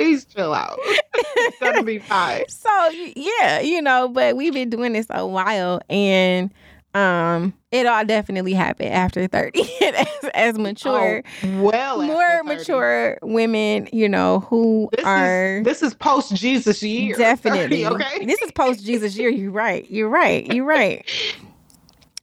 [0.00, 0.78] please chill out.
[0.82, 2.48] it's gonna be fine.
[2.48, 6.50] So yeah, you know, but we've been doing this a while, and
[6.94, 9.62] um, it all definitely happened after thirty.
[9.82, 15.82] as, as mature, oh, well, more mature women, you know, who this are is, this
[15.82, 17.14] is post Jesus year.
[17.18, 18.24] Definitely, 30, okay.
[18.24, 19.28] This is post Jesus year.
[19.28, 19.88] You're right.
[19.90, 20.50] You're right.
[20.50, 21.04] You're right.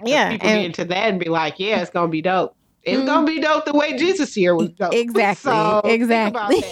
[0.04, 2.56] yeah, people and, get into that and be like, "Yeah, it's gonna be dope."
[2.88, 4.94] It's mm, gonna be dope the way Jesus here was dope.
[4.94, 5.52] Exactly.
[5.52, 6.64] So exactly.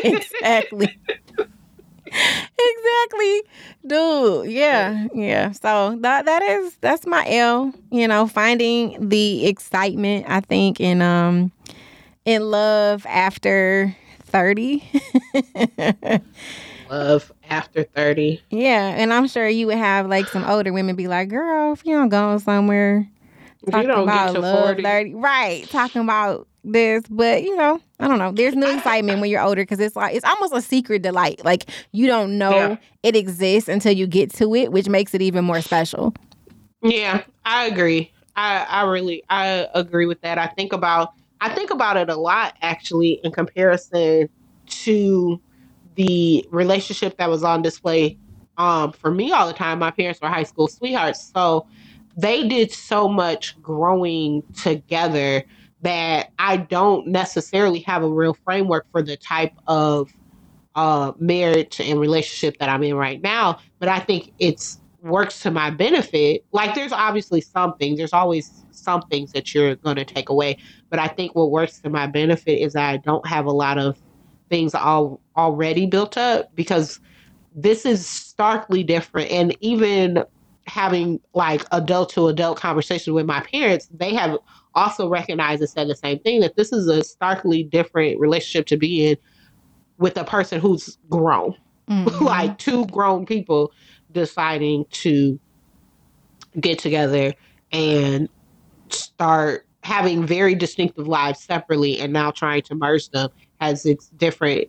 [0.04, 0.98] exactly.
[2.06, 3.42] exactly.
[3.86, 5.52] Dude, yeah, yeah.
[5.52, 11.02] So that that is that's my L, you know, finding the excitement, I think, in
[11.02, 11.52] um
[12.24, 13.94] in love after
[14.24, 14.88] 30.
[16.90, 18.42] love after 30.
[18.50, 21.84] Yeah, and I'm sure you would have like some older women be like, "Girl, if
[21.84, 23.08] you don't go somewhere
[23.70, 24.82] talking about love 40.
[24.82, 28.32] 30, right, talking about this, but you know, I don't know.
[28.32, 31.44] There's no excitement when you're older because it's like it's almost a secret delight.
[31.44, 32.76] Like you don't know yeah.
[33.02, 36.14] it exists until you get to it, which makes it even more special.
[36.82, 38.12] Yeah, I agree.
[38.36, 40.38] I I really I agree with that.
[40.38, 44.28] I think about I think about it a lot actually in comparison
[44.66, 45.40] to
[45.96, 48.16] the relationship that was on display
[48.56, 49.78] um, for me all the time.
[49.78, 51.66] My parents were high school sweethearts, so
[52.16, 55.44] they did so much growing together
[55.82, 60.12] that I don't necessarily have a real framework for the type of
[60.74, 63.58] uh, marriage and relationship that I'm in right now.
[63.78, 66.44] But I think it's works to my benefit.
[66.52, 70.58] Like there's obviously something, there's always some things that you're going to take away.
[70.90, 73.98] But I think what works to my benefit is I don't have a lot of
[74.48, 77.00] things all already built up because
[77.54, 79.30] this is starkly different.
[79.30, 80.24] And even
[80.66, 84.38] having like adult to adult conversations with my parents, they have
[84.74, 88.76] also recognized and said the same thing that this is a starkly different relationship to
[88.76, 89.16] be in
[89.98, 91.54] with a person who's grown.
[91.90, 92.24] Mm-hmm.
[92.24, 93.72] like two grown people
[94.12, 95.40] deciding to
[96.60, 97.34] get together
[97.72, 98.28] and
[98.90, 104.68] start having very distinctive lives separately and now trying to merge them has its different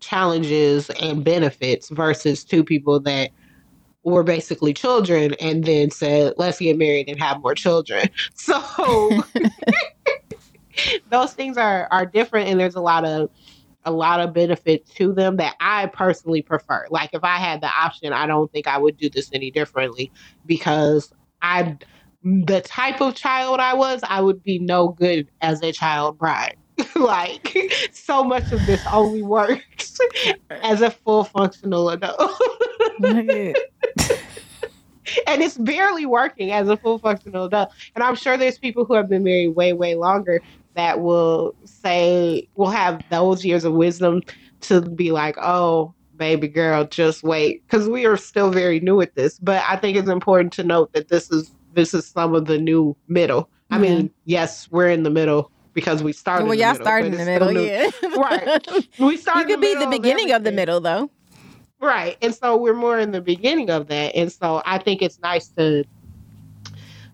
[0.00, 3.30] challenges and benefits versus two people that
[4.04, 8.08] were basically children and then said, let's get married and have more children.
[8.34, 9.10] So
[11.10, 13.30] those things are are different and there's a lot of
[13.84, 16.86] a lot of benefit to them that I personally prefer.
[16.90, 20.12] Like if I had the option, I don't think I would do this any differently
[20.46, 21.76] because I
[22.22, 26.56] the type of child I was, I would be no good as a child bride.
[27.06, 29.98] like so much of this only works
[30.50, 32.32] as a full functional adult.
[35.26, 37.70] and it's barely working as a full functional adult.
[37.94, 40.40] And I'm sure there's people who have been married way, way longer
[40.74, 44.22] that will say, will have those years of wisdom
[44.62, 47.64] to be like, oh, baby girl, just wait.
[47.66, 49.38] Because we are still very new at this.
[49.38, 52.58] But I think it's important to note that this is this is some of the
[52.58, 53.48] new middle.
[53.70, 56.46] I mean, yes, we're in the middle because we started.
[56.46, 57.88] Well, y'all started in the middle, yeah.
[58.16, 58.66] right.
[58.98, 59.48] We started.
[59.48, 61.08] You could be the beginning of, of the middle, though.
[61.80, 65.20] Right, and so we're more in the beginning of that, and so I think it's
[65.20, 65.84] nice to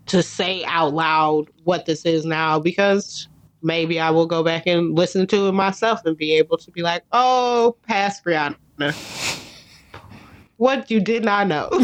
[0.07, 3.29] to say out loud what this is now because
[3.63, 6.81] maybe I will go back and listen to it myself and be able to be
[6.81, 8.57] like, "Oh, past Brianna,
[10.57, 11.69] what you did not know."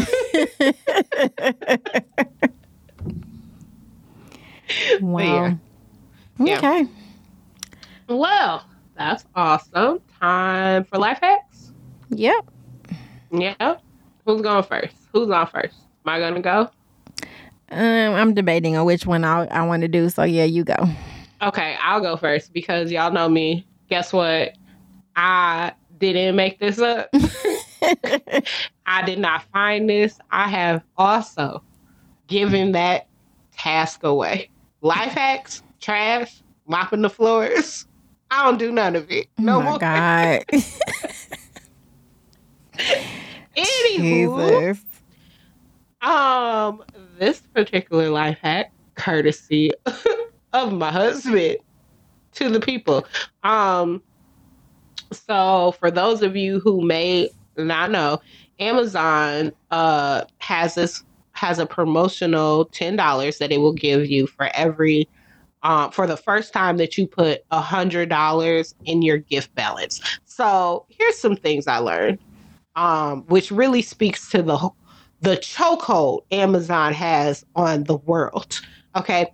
[5.01, 5.45] wow.
[5.45, 5.53] Yeah.
[6.49, 6.87] Okay.
[8.07, 8.65] Well,
[8.97, 9.99] that's awesome.
[10.19, 11.71] Time for life hacks.
[12.09, 12.51] Yep.
[13.31, 13.77] Yeah.
[14.25, 14.95] Who's going first?
[15.13, 15.75] Who's on first?
[16.05, 16.69] Am I gonna go?
[17.71, 20.09] Um, I'm debating on which one I I want to do.
[20.09, 20.75] So yeah, you go.
[21.41, 23.65] Okay, I'll go first because y'all know me.
[23.89, 24.53] Guess what?
[25.15, 27.09] I didn't make this up.
[28.85, 30.19] I did not find this.
[30.31, 31.63] I have also
[32.27, 33.07] given that
[33.57, 34.49] task away.
[34.81, 37.85] Life hacks trash, mopping the floors.
[38.29, 39.27] I don't do none of it.
[39.37, 39.79] No oh my more.
[39.79, 40.45] God.
[43.57, 44.83] Anywho, Jesus.
[46.01, 46.83] um,
[47.19, 49.71] this particular life hack, courtesy
[50.53, 51.57] of my husband
[52.33, 53.05] to the people.
[53.43, 54.01] Um,
[55.11, 58.21] so for those of you who may not know,
[58.59, 61.03] Amazon uh has this
[61.33, 65.09] has a promotional ten dollars that it will give you for every
[65.63, 70.01] um, for the first time that you put a hundred dollars in your gift balance.
[70.25, 72.19] So here's some things I learned,
[72.75, 74.69] um, which really speaks to the
[75.21, 78.59] the chokehold Amazon has on the world.
[78.95, 79.31] Okay.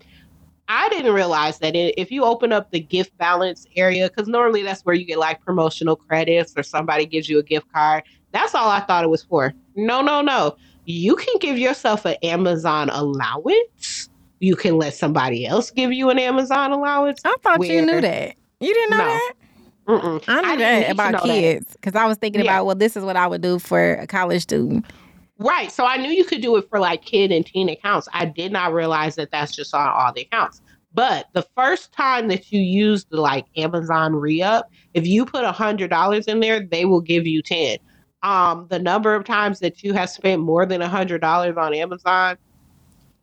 [0.69, 4.63] I didn't realize that it, if you open up the gift balance area, because normally
[4.63, 8.03] that's where you get like promotional credits or somebody gives you a gift card.
[8.33, 9.53] That's all I thought it was for.
[9.75, 10.57] No, no, no.
[10.83, 14.09] You can give yourself an Amazon allowance
[14.39, 17.21] you can let somebody else give you an Amazon allowance.
[17.25, 18.35] I thought where, you knew that.
[18.59, 19.05] You didn't know no.
[19.05, 19.33] that?
[19.87, 20.23] Mm-mm.
[20.27, 22.51] I knew I that about kids because I was thinking yeah.
[22.51, 24.85] about, well, this is what I would do for a college student.
[25.39, 25.71] Right.
[25.71, 28.09] So I knew you could do it for like kid and teen accounts.
[28.11, 30.61] I did not realize that that's just on all the accounts.
[30.93, 35.51] But the first time that you use the like Amazon re-up, if you put a
[35.51, 37.77] hundred dollars in there, they will give you ten.
[38.23, 41.73] Um, the number of times that you have spent more than a hundred dollars on
[41.75, 42.37] Amazon,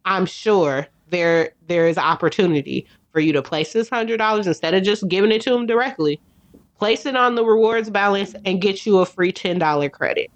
[0.04, 4.82] I'm sure there there is opportunity for you to place this hundred dollars instead of
[4.82, 6.20] just giving it to them directly.
[6.78, 10.30] Place it on the rewards balance and get you a free ten dollar credit.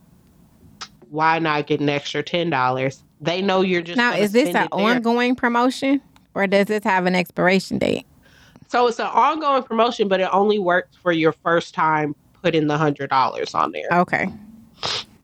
[1.10, 3.02] Why not get an extra ten dollars?
[3.20, 4.14] They know you're just now.
[4.14, 6.00] Is this an ongoing promotion
[6.34, 8.06] or does this have an expiration date?
[8.68, 12.78] So it's an ongoing promotion, but it only works for your first time putting the
[12.78, 13.88] hundred dollars on there.
[13.90, 14.32] Okay.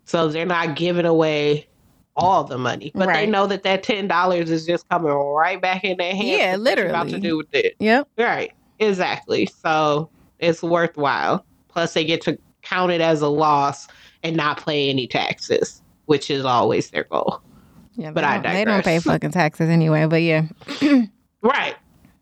[0.04, 1.68] So they're not giving away
[2.16, 3.14] all the money, but right.
[3.14, 6.28] they know that that ten dollars is just coming right back in their hands.
[6.28, 6.90] Yeah, literally.
[6.90, 7.74] About to do with it.
[7.78, 8.08] Yep.
[8.18, 8.52] Right.
[8.78, 9.46] Exactly.
[9.46, 10.08] So
[10.38, 11.44] it's worthwhile.
[11.68, 13.88] Plus, they get to count it as a loss
[14.22, 17.40] and not pay any taxes, which is always their goal.
[17.96, 18.54] Yeah, but I digress.
[18.54, 20.06] They don't pay fucking taxes anyway.
[20.06, 20.46] But yeah.
[21.42, 21.76] right.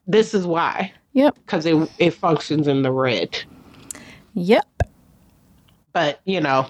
[0.07, 0.93] This is why.
[1.13, 1.35] Yep.
[1.37, 3.43] Because it it functions in the red.
[4.35, 4.67] Yep.
[5.93, 6.67] But you know,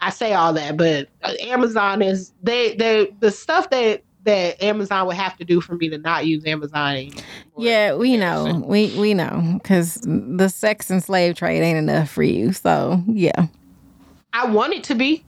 [0.00, 1.08] I say all that, but
[1.40, 5.88] Amazon is they they the stuff that that Amazon would have to do for me
[5.88, 6.96] to not use Amazon.
[6.96, 7.22] Anymore.
[7.58, 12.22] Yeah, we know, we we know, because the sex and slave trade ain't enough for
[12.22, 12.52] you.
[12.52, 13.46] So yeah,
[14.32, 15.24] I want it to be.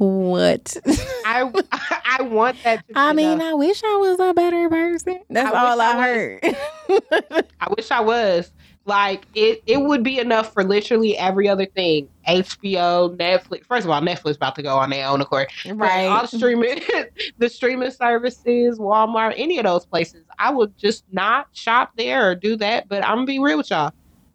[0.00, 0.78] What?
[1.26, 1.50] I
[2.06, 2.78] I want that.
[2.78, 3.50] To be I mean, enough.
[3.50, 5.20] I wish I was a better person.
[5.28, 6.40] That's I all I, I heard.
[7.60, 8.50] I wish I was.
[8.86, 12.08] Like it, it would be enough for literally every other thing.
[12.26, 13.66] HBO, Netflix.
[13.66, 15.48] First of all, Netflix about to go on their own accord.
[15.66, 16.06] Right.
[16.06, 16.80] All streaming,
[17.38, 22.34] the streaming services, Walmart, any of those places, I would just not shop there or
[22.34, 22.88] do that.
[22.88, 23.92] But I'm gonna be real with y'all.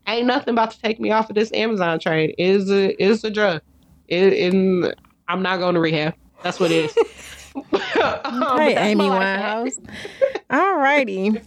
[0.08, 2.34] Ain't nothing about to take me off of this Amazon train.
[2.38, 3.62] Is a is a drug.
[4.08, 6.14] It, it, I'm not going to rehab.
[6.44, 6.94] That's what it is.
[7.72, 9.80] hey, Amy Winehouse.
[10.50, 11.42] All righty.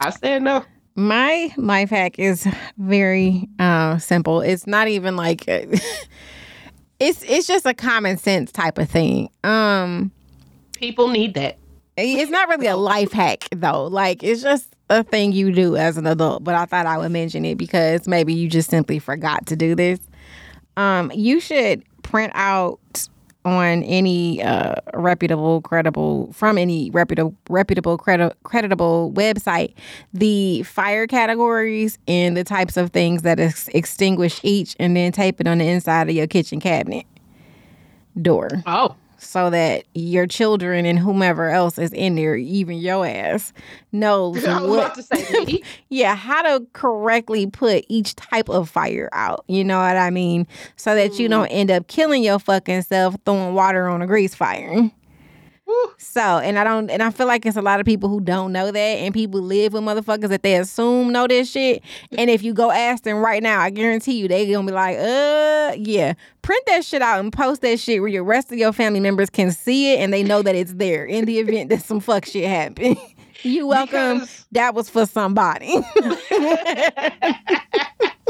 [0.00, 0.64] I said no.
[0.94, 4.40] My life hack is very uh, simple.
[4.40, 5.82] It's not even like it's
[7.00, 9.30] it's just a common sense type of thing.
[9.42, 10.12] Um,
[10.76, 11.58] people need that.
[11.96, 13.86] It's not really a life hack though.
[13.86, 16.44] Like it's just a thing you do as an adult.
[16.44, 19.74] But I thought I would mention it because maybe you just simply forgot to do
[19.74, 19.98] this.
[20.76, 23.08] Um, you should print out
[23.44, 29.74] on any uh, reputable, credible, from any reputable, reputable, credi- creditable website,
[30.12, 35.40] the fire categories and the types of things that ex- extinguish each, and then tape
[35.40, 37.06] it on the inside of your kitchen cabinet
[38.20, 38.48] door.
[38.66, 43.52] Oh so that your children and whomever else is in there, even your ass,
[43.92, 49.44] knows what, to say yeah, how to correctly put each type of fire out.
[49.48, 50.46] You know what I mean?
[50.76, 51.18] So that mm.
[51.20, 54.90] you don't end up killing your fucking self throwing water on a grease fire.
[55.98, 58.52] So, and I don't, and I feel like it's a lot of people who don't
[58.52, 61.82] know that, and people live with motherfuckers that they assume know this shit.
[62.18, 64.98] And if you go ask them right now, I guarantee you they gonna be like,
[64.98, 68.72] uh, yeah, print that shit out and post that shit where your rest of your
[68.72, 71.82] family members can see it and they know that it's there in the event that
[71.82, 72.96] some fuck shit happen.
[73.42, 74.20] you welcome.
[74.20, 74.46] Because...
[74.52, 75.72] That was for somebody.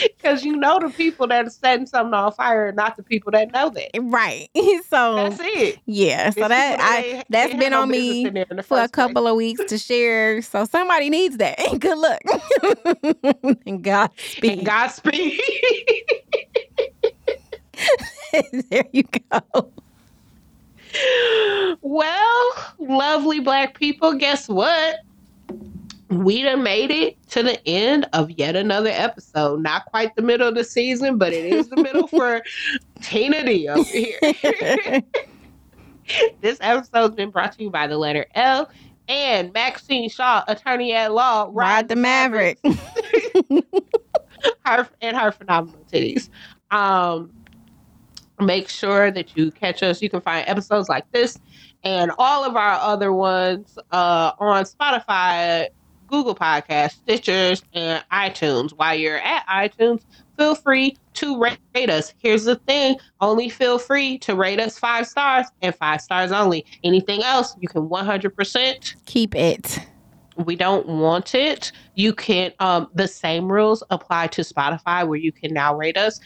[0.16, 3.52] Because you know the people that are setting something on fire, not the people that
[3.52, 3.90] know that.
[4.00, 4.48] Right.
[4.88, 5.78] So that's it.
[5.86, 6.30] Yeah.
[6.30, 8.24] So that I that's been on me
[8.62, 9.30] for a couple place.
[9.30, 10.40] of weeks to share.
[10.42, 11.58] So somebody needs that.
[11.60, 12.20] And Good luck.
[13.66, 14.58] and Godspeed.
[14.58, 15.40] And Godspeed.
[18.70, 19.70] there you go.
[21.82, 24.96] Well, lovely black people, guess what?
[26.10, 29.62] We done made it to the end of yet another episode.
[29.62, 32.42] Not quite the middle of the season, but it is the middle for
[33.02, 34.18] Tina D over here.
[36.40, 38.70] this episode's been brought to you by the letter L
[39.08, 41.44] and Maxine Shaw, attorney at law.
[41.44, 42.58] Ride, Ride the Maverick.
[44.64, 46.28] her and her phenomenal titties.
[46.70, 47.30] Um,
[48.40, 50.02] make sure that you catch us.
[50.02, 51.38] You can find episodes like this
[51.84, 55.68] and all of our other ones uh, on Spotify,
[56.14, 58.70] Google Podcasts, Stitchers, and iTunes.
[58.70, 60.02] While you're at iTunes,
[60.38, 61.42] feel free to
[61.74, 62.14] rate us.
[62.18, 66.66] Here's the thing only feel free to rate us five stars and five stars only.
[66.84, 69.80] Anything else, you can 100% keep it.
[70.36, 71.72] We don't want it.
[71.96, 76.20] You can, um, the same rules apply to Spotify where you can now rate us.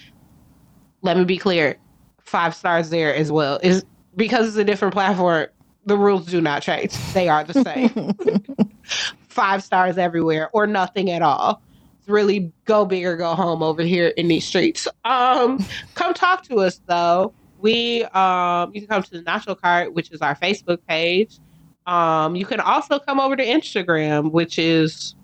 [1.00, 1.78] Let me be clear
[2.20, 3.58] five stars there as well.
[3.62, 3.86] Is
[4.16, 5.46] because it's a different platform,
[5.86, 6.92] the rules do not change.
[7.14, 8.12] They are the same.
[9.38, 11.62] five stars everywhere or nothing at all.
[12.00, 14.88] It's really go big or go home over here in these streets.
[15.04, 15.64] Um,
[15.94, 17.32] come talk to us though.
[17.60, 21.38] We um, you can come to the Nacho Cart, which is our Facebook page.
[21.86, 25.14] Um, you can also come over to Instagram, which is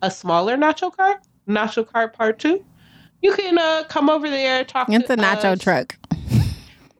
[0.00, 2.64] a smaller Nacho Cart, Nacho Cart Part Two.
[3.20, 4.88] You can uh, come over there talk.
[4.88, 5.60] It's a nacho us.
[5.60, 5.98] truck.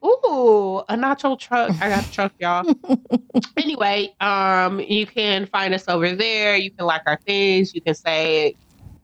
[0.03, 1.71] Ooh, a nacho truck.
[1.81, 2.65] I got a truck, y'all.
[3.57, 6.55] anyway, um, you can find us over there.
[6.55, 7.73] You can like our things.
[7.73, 8.55] You can say,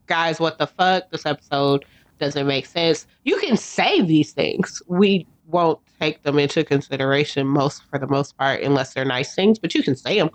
[0.06, 1.10] guys, what the fuck?
[1.10, 1.84] This episode
[2.18, 3.06] doesn't make sense.
[3.24, 4.82] You can say these things.
[4.86, 9.58] We won't take them into consideration most for the most part unless they're nice things,
[9.58, 10.30] but you can say them.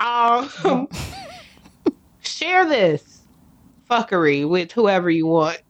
[0.00, 0.88] Um,
[2.20, 3.26] share this
[3.90, 5.60] fuckery with whoever you want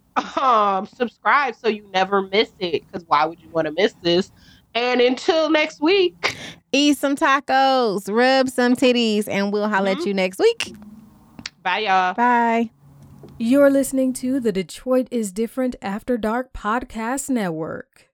[0.41, 2.87] um, subscribe so you never miss it.
[2.87, 4.31] Because why would you want to miss this?
[4.75, 6.37] And until next week,
[6.73, 10.01] eat some tacos, rub some titties, and we'll holler mm-hmm.
[10.01, 10.75] at you next week.
[11.63, 12.15] Bye, y'all.
[12.15, 12.71] Bye.
[13.39, 18.09] You're listening to the Detroit is Different After Dark Podcast Network.